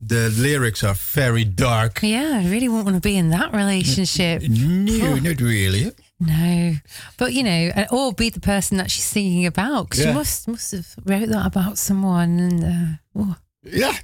the 0.00 0.28
lyrics 0.38 0.84
are 0.84 0.94
very 0.94 1.44
dark. 1.44 2.00
Yeah, 2.02 2.40
I 2.44 2.48
really 2.48 2.68
wouldn't 2.68 2.84
want 2.86 3.02
to 3.02 3.09
be 3.09 3.16
in 3.16 3.30
that 3.30 3.52
relationship. 3.52 4.42
No, 4.48 5.09
Oh. 5.09 5.18
not 5.18 5.40
really. 5.40 5.90
No, 6.20 6.74
but 7.16 7.32
you 7.32 7.42
know, 7.42 7.70
or 7.90 8.12
be 8.12 8.30
the 8.30 8.40
person 8.40 8.76
that 8.78 8.90
she's 8.90 9.05
singing 9.05 9.46
about 9.46 9.88
because 9.90 10.05
Yeah. 10.05 10.12
she 10.12 10.18
must 10.18 10.48
must 10.48 10.72
have 10.72 10.86
wrote 11.05 11.28
that 11.30 11.46
about 11.46 11.78
someone. 11.78 12.38
And 12.38 12.64
uh, 12.64 12.96
oh. 13.16 13.36
Yeah. 13.64 13.96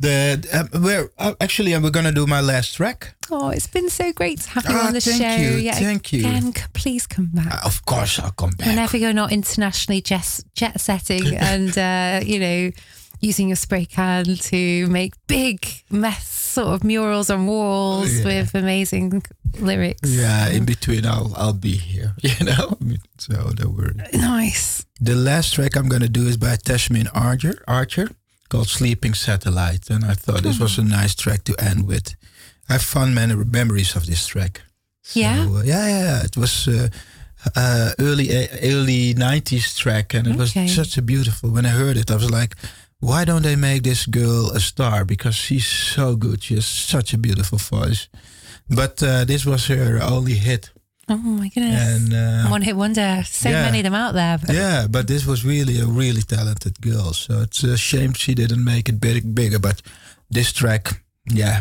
The 0.00 0.48
um, 0.72 0.82
we're 0.82 1.10
uh, 1.18 1.34
actually 1.40 1.74
uh, 1.74 1.80
we're 1.80 1.90
gonna 1.90 2.12
do 2.12 2.26
my 2.26 2.40
last 2.40 2.74
track. 2.74 3.14
oh, 3.30 3.50
it's 3.50 3.66
been 3.66 3.90
so 3.90 4.12
great 4.12 4.40
to 4.40 4.48
have 4.50 4.64
you 4.64 4.74
Ah, 4.74 4.86
on 4.88 4.92
the 4.94 5.00
thank 5.00 5.20
show. 5.22 5.36
you, 5.42 5.58
Yeah, 5.58 5.74
thank 5.74 6.12
you. 6.12 6.20
Again, 6.20 6.52
please 6.72 7.06
come 7.06 7.28
back. 7.34 7.52
Uh, 7.52 7.66
of 7.66 7.84
course, 7.84 8.18
I'll 8.18 8.32
come 8.32 8.50
back. 8.56 8.66
Whenever 8.66 8.96
you're 8.96 9.12
not 9.12 9.30
internationally 9.30 10.00
jet, 10.00 10.40
jet 10.54 10.80
setting 10.80 11.36
and, 11.50 11.76
uh, 11.76 12.24
you 12.24 12.38
know, 12.40 12.70
using 13.20 13.48
your 13.48 13.56
spray 13.56 13.84
can 13.84 14.24
to 14.24 14.86
make 14.88 15.12
big 15.26 15.66
mess 15.90 16.26
sort 16.26 16.68
of 16.74 16.82
murals 16.82 17.28
on 17.30 17.46
walls 17.46 18.10
Yeah. 18.12 18.24
with 18.24 18.54
amazing 18.54 19.22
lyrics. 19.60 20.08
Yeah, 20.08 20.48
in 20.48 20.64
between, 20.64 21.04
I'll 21.04 21.32
I'll 21.36 21.52
be 21.52 21.76
here. 21.76 22.14
You 22.22 22.46
know, 22.46 22.78
so 23.18 23.34
don't 23.54 23.76
worry. 23.76 23.94
Nice. 24.14 24.86
The 25.00 25.14
last 25.14 25.52
track 25.54 25.76
I'm 25.76 25.88
gonna 25.88 26.08
do 26.08 26.26
is 26.26 26.36
by 26.38 26.56
Tasmin 26.56 27.08
Archer, 27.14 27.62
Archer 27.68 28.08
called 28.50 28.68
"Sleeping 28.68 29.14
Satellite," 29.14 29.90
and 29.94 30.04
I 30.04 30.14
thought 30.14 30.42
this 30.42 30.58
was 30.58 30.78
a 30.78 30.82
nice 30.84 31.14
track 31.14 31.40
to 31.44 31.52
end 31.70 31.86
with. 31.88 32.06
I 32.68 32.72
have 32.74 32.82
fond 32.82 33.14
mem- 33.14 33.50
memories 33.50 33.96
of 33.96 34.04
this 34.04 34.26
track. 34.26 34.60
Yeah. 35.14 35.46
So, 35.46 35.56
uh, 35.56 35.62
yeah, 35.64 35.88
yeah, 35.88 36.02
yeah. 36.08 36.24
It 36.24 36.36
was 36.36 36.66
uh, 36.68 36.88
uh, 37.56 37.90
early 37.98 38.28
early 38.62 39.14
'90s 39.14 39.76
track, 39.76 40.14
and 40.14 40.26
it 40.26 40.36
Okay. 40.38 40.62
was 40.64 40.74
such 40.74 40.98
a 40.98 41.02
beautiful. 41.02 41.50
When 41.50 41.64
I 41.66 41.70
heard 41.70 41.96
it, 41.96 42.10
I 42.10 42.14
was 42.14 42.30
like, 42.30 42.54
"Why 43.00 43.24
don't 43.24 43.42
they 43.42 43.56
make 43.56 43.82
this 43.82 44.06
girl 44.06 44.50
a 44.54 44.60
star? 44.60 45.04
Because 45.04 45.34
she's 45.36 45.66
so 45.94 46.16
good. 46.16 46.42
She 46.42 46.54
has 46.54 46.66
such 46.66 47.14
a 47.14 47.18
beautiful 47.18 47.58
voice." 47.58 48.08
But 48.68 49.02
uh, 49.02 49.24
this 49.24 49.44
was 49.44 49.66
her 49.66 49.98
only 50.02 50.34
hit, 50.34 50.70
Oh 51.10 51.16
my 51.16 51.48
goodness. 51.48 51.96
and 51.96 52.14
uh, 52.14 52.48
One 52.50 52.62
hit 52.62 52.76
wonder. 52.76 53.22
So 53.26 53.48
yeah. 53.48 53.64
many 53.64 53.78
of 53.80 53.84
them 53.84 53.94
out 53.94 54.14
there. 54.14 54.38
But 54.38 54.54
yeah, 54.54 54.86
but 54.88 55.06
this 55.08 55.26
was 55.26 55.44
really 55.44 55.80
a 55.80 55.86
really 55.86 56.22
talented 56.22 56.80
girl. 56.80 57.12
So 57.12 57.42
it's 57.42 57.62
a 57.64 57.76
shame 57.76 58.12
she 58.14 58.34
didn't 58.34 58.62
make 58.64 58.88
it 58.88 59.00
big, 59.00 59.34
bigger. 59.34 59.58
But 59.58 59.82
this 60.30 60.52
track, 60.52 61.02
yeah, 61.26 61.60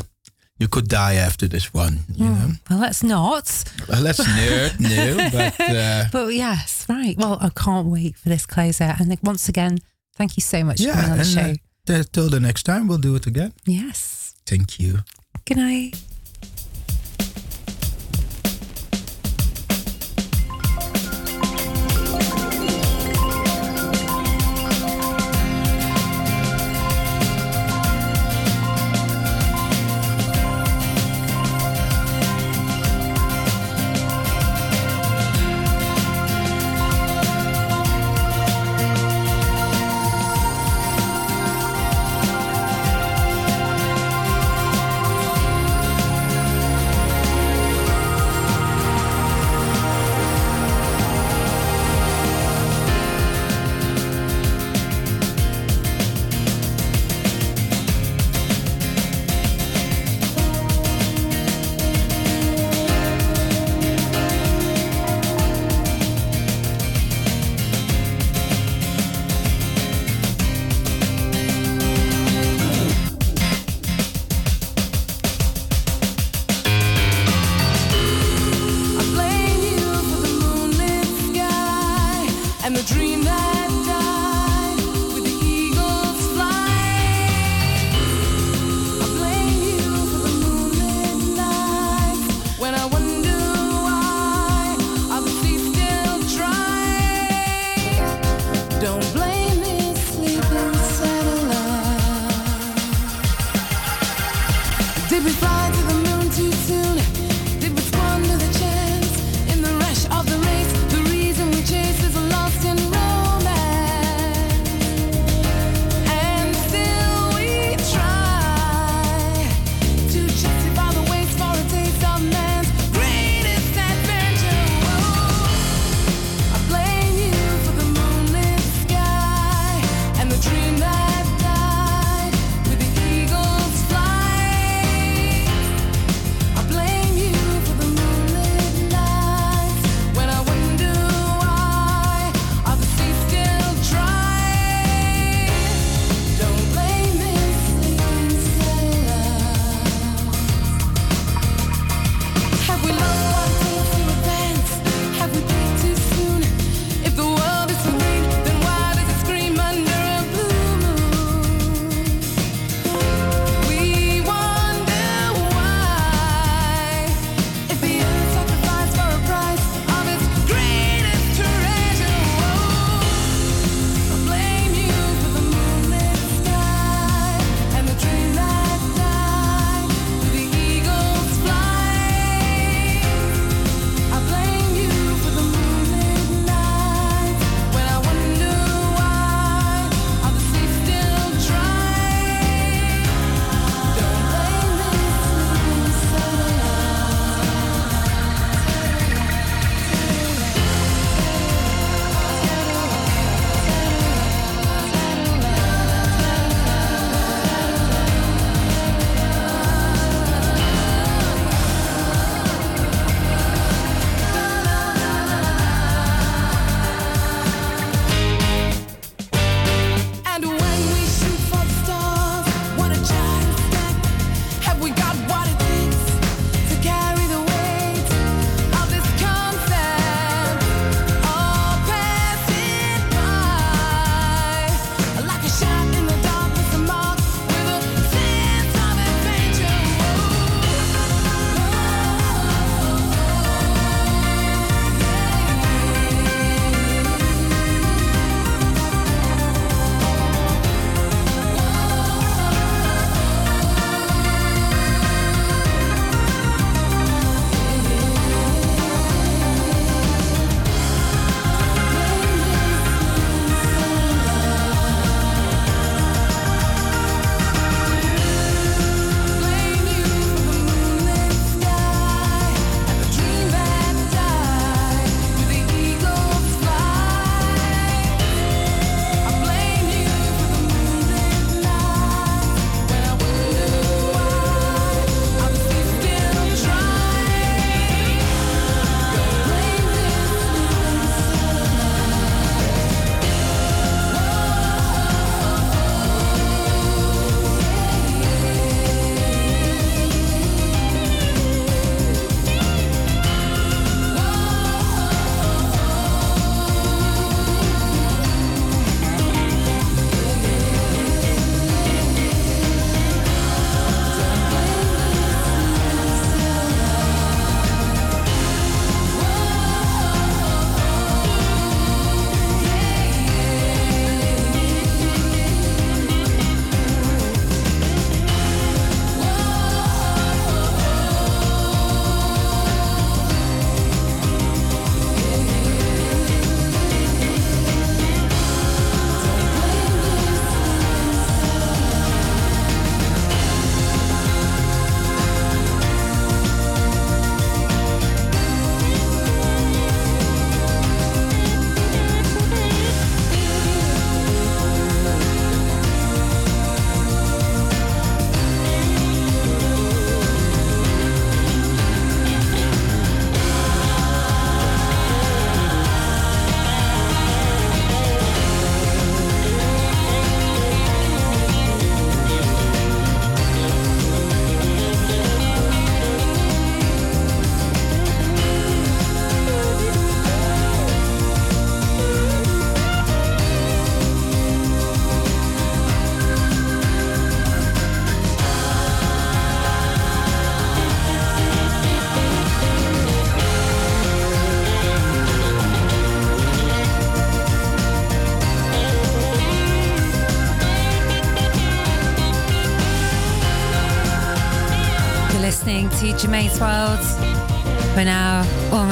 you 0.59 0.67
could 0.67 0.87
die 0.87 1.15
after 1.15 1.47
this 1.47 1.73
one. 1.73 1.99
You 2.15 2.25
Hmm. 2.27 2.33
know, 2.33 2.51
Well, 2.69 2.79
let's 2.79 3.01
not. 3.03 3.63
well, 3.87 4.01
let's 4.01 4.19
nerd, 4.19 4.79
no, 4.79 5.29
but 5.31 5.59
uh, 5.59 6.05
But 6.11 6.27
yes, 6.33 6.85
right. 6.87 7.17
Well, 7.17 7.37
I 7.41 7.49
can't 7.49 7.87
wait 7.87 8.17
for 8.17 8.29
this 8.29 8.45
closer. 8.45 8.95
And 8.99 9.17
once 9.23 9.49
again, 9.49 9.79
thank 10.15 10.37
you 10.37 10.41
so 10.41 10.63
much 10.63 10.81
for 10.83 10.91
coming 10.93 11.11
on 11.11 11.17
the 11.17 11.23
show. 11.25 11.53
uh, 11.93 12.03
till 12.11 12.29
the 12.29 12.39
next 12.39 12.63
time, 12.63 12.87
we'll 12.87 12.97
do 13.01 13.15
it 13.15 13.25
again. 13.25 13.53
yes. 13.65 14.35
Thank 14.45 14.79
you. 14.79 14.99
Good 15.45 15.57
night. 15.57 15.95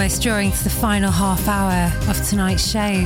almost 0.07 0.23
drawing 0.23 0.53
to 0.53 0.63
the 0.63 0.69
final 0.69 1.11
half 1.11 1.49
hour 1.49 1.91
of 2.09 2.29
tonight's 2.29 2.65
show. 2.65 3.05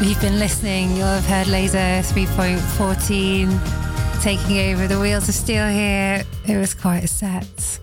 You've 0.00 0.18
been 0.22 0.38
listening, 0.38 0.96
you'll 0.96 1.04
have 1.04 1.26
heard 1.26 1.48
Laser 1.48 1.76
3.14 1.76 4.22
taking 4.22 4.72
over 4.72 4.86
the 4.86 4.98
wheels 4.98 5.28
of 5.28 5.34
steel 5.34 5.68
here. 5.68 6.24
It 6.46 6.56
was 6.56 6.72
quite 6.72 7.04
a 7.04 7.06
set. 7.06 7.78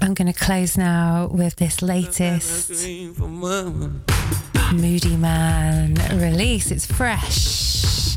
I'm 0.00 0.12
going 0.12 0.30
to 0.30 0.38
close 0.38 0.76
now 0.76 1.30
with 1.32 1.56
this 1.56 1.80
latest 1.80 2.70
Moodymann 4.74 6.20
release. 6.20 6.70
It's 6.70 6.84
fresh, 6.84 8.16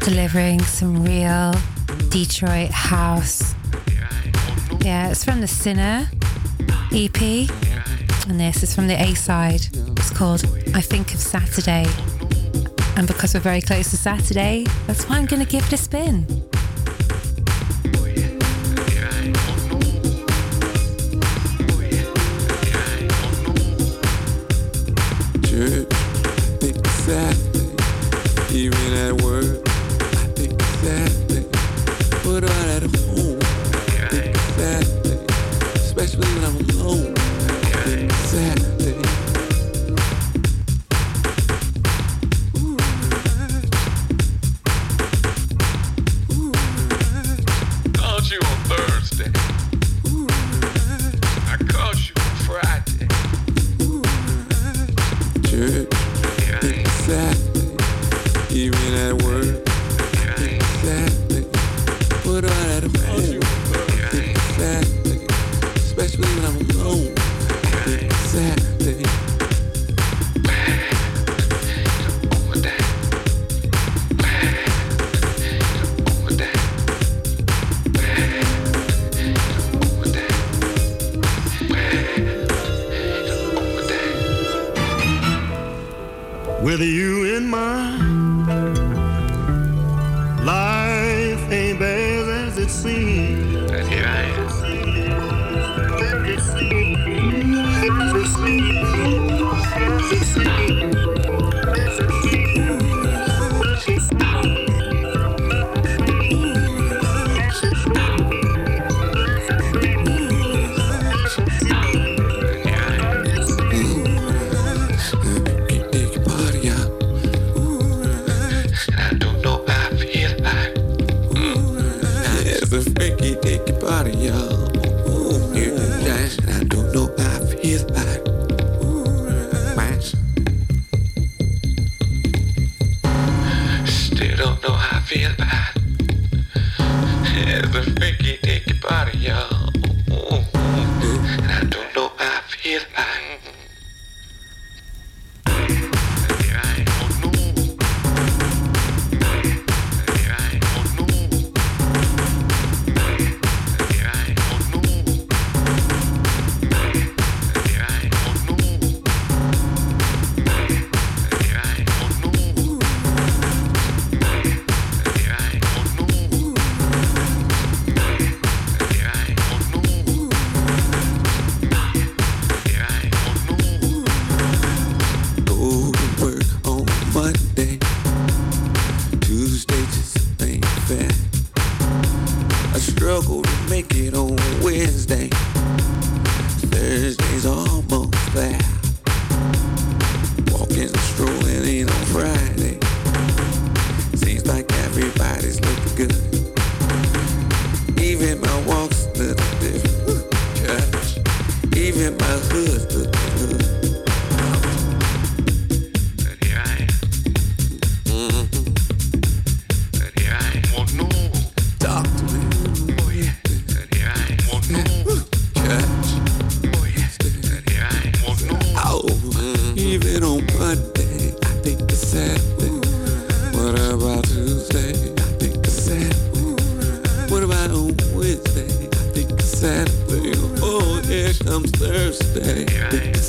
delivering 0.00 0.60
some 0.60 1.02
real 1.02 1.54
Detroit 2.10 2.70
house 2.70 3.43
yeah, 4.84 5.08
it's 5.08 5.24
from 5.24 5.40
the 5.40 5.48
Sinner 5.48 6.10
EP, 6.92 7.22
and 8.28 8.38
this 8.38 8.62
is 8.62 8.74
from 8.74 8.86
the 8.86 9.00
A 9.00 9.14
side. 9.14 9.62
It's 9.96 10.10
called 10.10 10.44
I 10.74 10.82
Think 10.82 11.14
of 11.14 11.20
Saturday. 11.20 11.86
And 12.94 13.06
because 13.06 13.32
we're 13.32 13.40
very 13.40 13.62
close 13.62 13.88
to 13.92 13.96
Saturday, 13.96 14.66
that's 14.86 15.08
why 15.08 15.16
I'm 15.16 15.24
going 15.24 15.42
to 15.42 15.50
give 15.50 15.64
it 15.64 15.72
a 15.72 15.78
spin. 15.78 16.26
Church, 25.46 25.88
think 26.60 26.76
of 26.76 26.86
Saturday. 26.92 27.43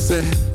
said 0.06 0.55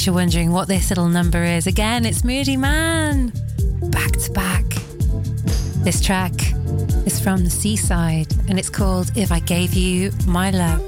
case 0.00 0.06
you're 0.06 0.14
wondering 0.14 0.50
what 0.50 0.66
this 0.66 0.88
little 0.88 1.08
number 1.08 1.44
is, 1.44 1.66
again, 1.66 2.06
it's 2.06 2.22
Moodymann, 2.22 3.32
back 3.90 4.12
to 4.12 4.32
back. 4.32 4.64
This 5.84 6.00
track 6.00 6.32
is 7.04 7.20
from 7.20 7.44
the 7.44 7.50
seaside 7.50 8.26
and 8.48 8.58
it's 8.58 8.70
called 8.70 9.10
If 9.14 9.30
I 9.30 9.40
Gave 9.40 9.74
You 9.74 10.10
My 10.26 10.52
Love. 10.52 10.80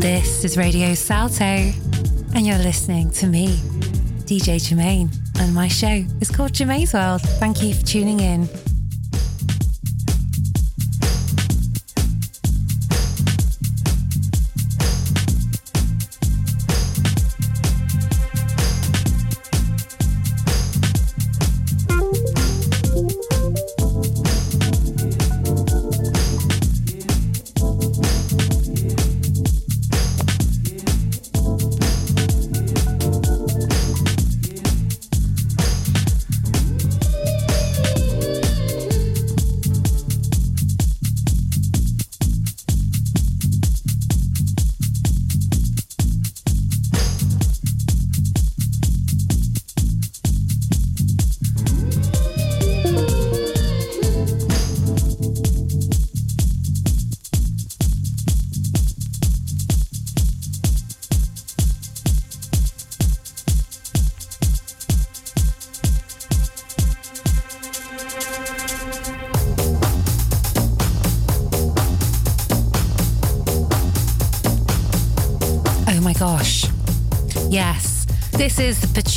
This 0.00 0.44
is 0.44 0.56
Radio 0.56 0.94
Salto, 0.94 1.44
and 1.44 2.44
you're 2.44 2.58
listening 2.58 3.10
to 3.12 3.28
me, 3.28 3.58
DJ 4.26 4.58
Germaine, 4.60 5.10
and 5.38 5.54
my 5.54 5.68
show 5.68 6.04
is 6.20 6.28
called 6.28 6.54
Germaine's 6.54 6.92
World. 6.92 7.20
Thank 7.38 7.62
you 7.62 7.72
for 7.72 7.86
tuning 7.86 8.18
in. 8.18 8.48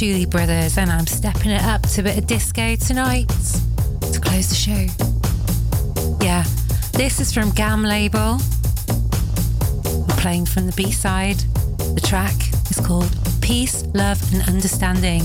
Patchouli 0.01 0.25
Brothers, 0.25 0.79
and 0.79 0.89
I'm 0.89 1.05
stepping 1.05 1.51
it 1.51 1.61
up 1.61 1.83
to 1.83 2.01
a 2.01 2.03
bit 2.05 2.17
of 2.17 2.25
disco 2.25 2.75
tonight 2.75 3.27
to 4.11 4.19
close 4.19 4.49
the 4.49 4.55
show. 4.55 4.87
Yeah, 6.25 6.43
this 6.93 7.19
is 7.19 7.31
from 7.31 7.51
Gam 7.51 7.83
Label. 7.83 8.39
We're 9.85 10.15
playing 10.17 10.47
from 10.47 10.65
the 10.65 10.73
B 10.75 10.91
side. 10.91 11.37
The 11.77 12.01
track 12.03 12.33
is 12.71 12.79
called 12.83 13.15
Peace, 13.41 13.83
Love, 13.93 14.19
and 14.33 14.41
Understanding. 14.49 15.21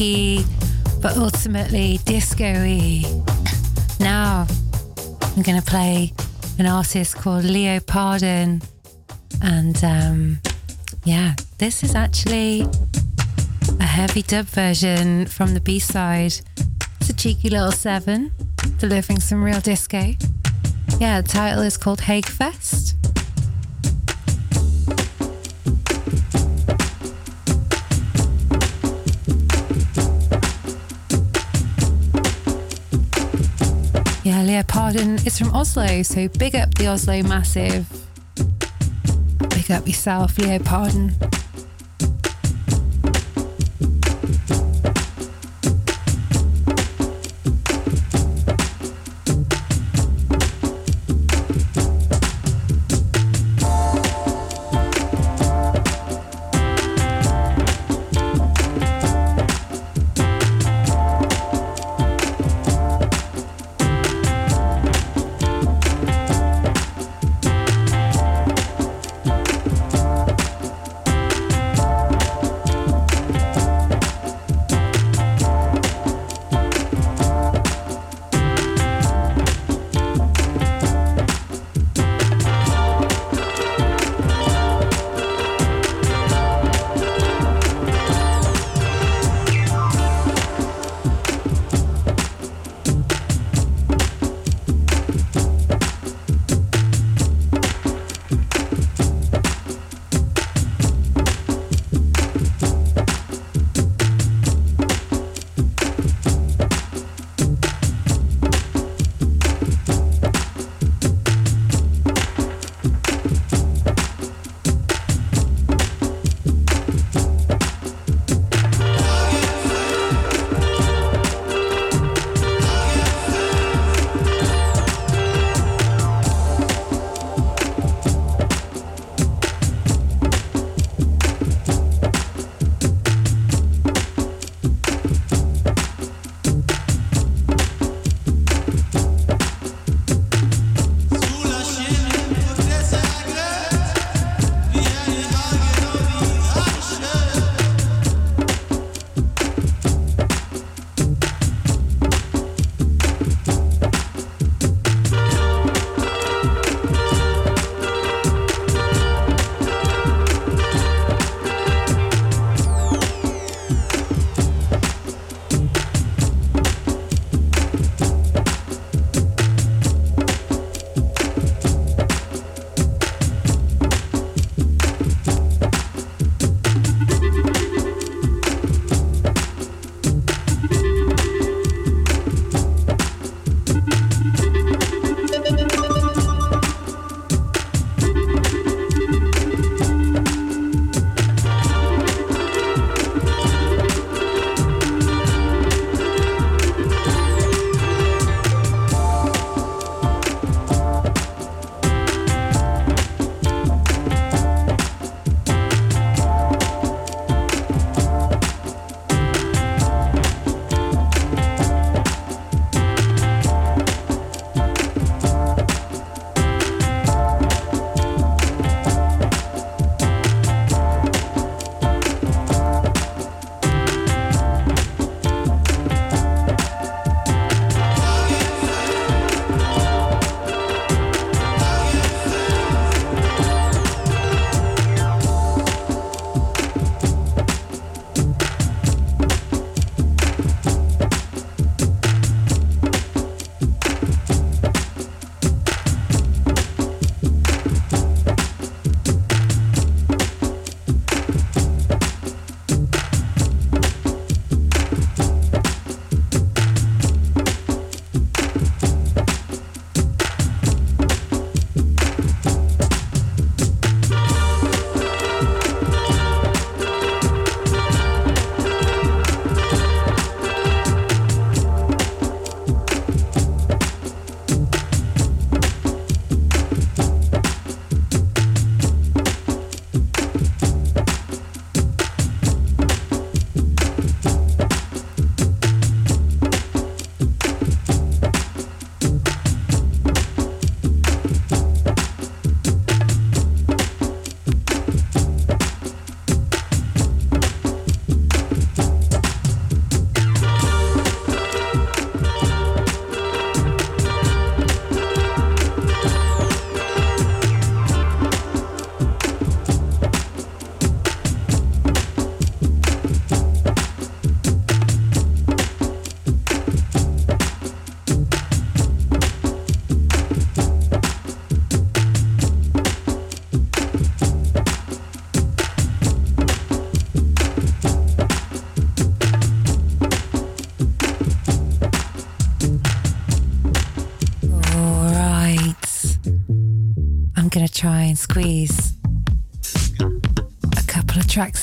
Funky, 0.00 0.44
but 1.02 1.16
ultimately 1.16 1.98
disco-y. 2.04 3.04
Now, 4.00 4.46
I'm 5.36 5.42
going 5.42 5.60
to 5.60 5.66
play 5.66 6.12
an 6.58 6.66
artist 6.66 7.16
called 7.16 7.44
Leo 7.44 7.80
Pardon. 7.80 8.62
And 9.42 9.84
um, 9.84 10.38
yeah, 11.04 11.34
this 11.58 11.82
is 11.82 11.94
actually 11.94 12.66
a 13.78 13.84
heavy 13.84 14.22
dub 14.22 14.46
version 14.46 15.26
from 15.26 15.52
the 15.52 15.60
B 15.60 15.78
side. 15.78 16.32
It's 17.00 17.10
a 17.10 17.14
cheeky 17.14 17.50
little 17.50 17.72
seven, 17.72 18.32
delivering 18.78 19.20
some 19.20 19.44
real 19.44 19.60
disco. 19.60 20.14
Yeah, 20.98 21.20
the 21.20 21.28
title 21.28 21.62
is 21.62 21.76
called 21.76 22.00
Hague 22.00 22.26
Fest. 22.26 22.96
Leo 34.50 34.64
Pardon 34.64 35.14
is 35.24 35.38
from 35.38 35.54
Oslo, 35.54 36.02
so 36.02 36.26
big 36.26 36.56
up 36.56 36.74
the 36.74 36.88
Oslo 36.88 37.22
Massive. 37.22 37.86
Big 39.50 39.70
up 39.70 39.86
yourself, 39.86 40.36
Leo 40.38 40.58
Pardon. 40.58 41.29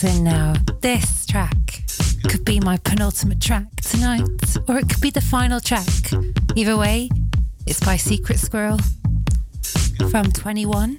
in 0.04 0.24
now. 0.24 0.54
This 0.82 1.26
track 1.26 1.84
could 2.30 2.44
be 2.44 2.60
my 2.60 2.78
penultimate 2.78 3.42
track 3.42 3.66
tonight, 3.82 4.28
or 4.68 4.78
it 4.78 4.90
could 4.90 5.02
be 5.02 5.10
the 5.10 5.22
final 5.22 5.60
track. 5.60 5.88
Either 6.56 6.78
way, 6.78 7.10
it's 7.66 7.80
by 7.80 7.96
Secret 7.98 8.38
Squirrel 8.38 8.80
from 10.10 10.32
21. 10.32 10.98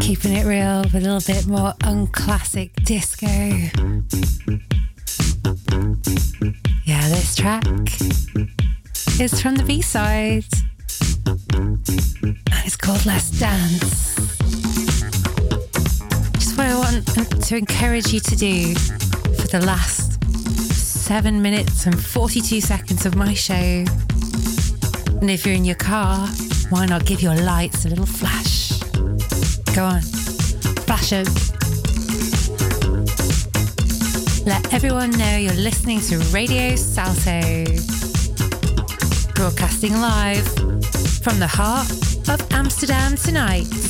Keeping 0.00 0.32
it 0.32 0.46
real 0.46 0.82
with 0.82 0.94
a 0.94 1.00
little 1.00 1.20
bit 1.20 1.46
more 1.46 1.74
unclassic 1.84 2.74
disco. 2.84 3.26
Yeah, 6.84 7.08
this 7.08 7.36
track 7.36 7.64
is 9.20 9.40
from 9.40 9.54
the 9.56 9.64
B 9.66 9.80
side. 9.80 10.44
And 11.54 12.66
it's 12.66 12.76
called 12.76 13.06
Last 13.06 13.38
Dance. 13.38 14.11
to 17.52 17.58
encourage 17.58 18.14
you 18.14 18.20
to 18.20 18.34
do 18.34 18.74
for 18.74 19.46
the 19.48 19.62
last 19.66 20.24
seven 20.74 21.42
minutes 21.42 21.84
and 21.84 22.02
42 22.02 22.62
seconds 22.62 23.04
of 23.04 23.14
my 23.14 23.34
show. 23.34 23.84
And 25.20 25.30
if 25.30 25.44
you're 25.44 25.54
in 25.54 25.66
your 25.66 25.76
car, 25.76 26.28
why 26.70 26.86
not 26.86 27.04
give 27.04 27.20
your 27.20 27.34
lights 27.34 27.84
a 27.84 27.90
little 27.90 28.06
flash? 28.06 28.78
Go 29.74 29.84
on, 29.84 30.00
flash 30.86 31.10
them. 31.10 31.26
Let 34.46 34.72
everyone 34.72 35.10
know 35.10 35.36
you're 35.36 35.52
listening 35.52 36.00
to 36.08 36.16
Radio 36.32 36.74
Salto, 36.74 37.66
broadcasting 39.34 39.92
live 39.92 40.48
from 41.22 41.38
the 41.38 41.50
heart 41.50 41.90
of 42.30 42.50
Amsterdam 42.50 43.14
tonight. 43.18 43.81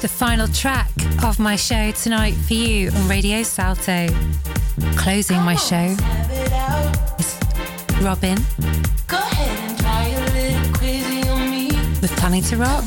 the 0.00 0.08
final 0.08 0.46
track 0.48 0.90
of 1.24 1.38
my 1.38 1.56
show 1.56 1.90
tonight 1.92 2.34
for 2.34 2.54
you 2.54 2.90
on 2.90 3.08
Radio 3.08 3.42
Salto. 3.42 4.06
Closing 4.96 5.40
my 5.42 5.56
show 5.56 5.96
is 7.18 7.38
Robin. 8.00 8.38
We're 12.00 12.16
planning 12.16 12.42
to 12.44 12.56
rock. 12.56 12.84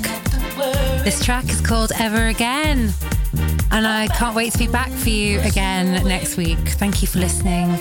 This 1.03 1.23
track 1.23 1.49
is 1.49 1.59
called 1.59 1.91
Ever 1.99 2.27
Again. 2.27 2.93
And 3.71 3.87
I 3.87 4.07
can't 4.07 4.35
wait 4.35 4.53
to 4.53 4.59
be 4.59 4.67
back 4.67 4.91
for 4.91 5.09
you 5.09 5.39
again 5.41 6.07
next 6.07 6.37
week. 6.37 6.59
Thank 6.59 7.01
you 7.01 7.07
for 7.07 7.19
listening. 7.19 7.79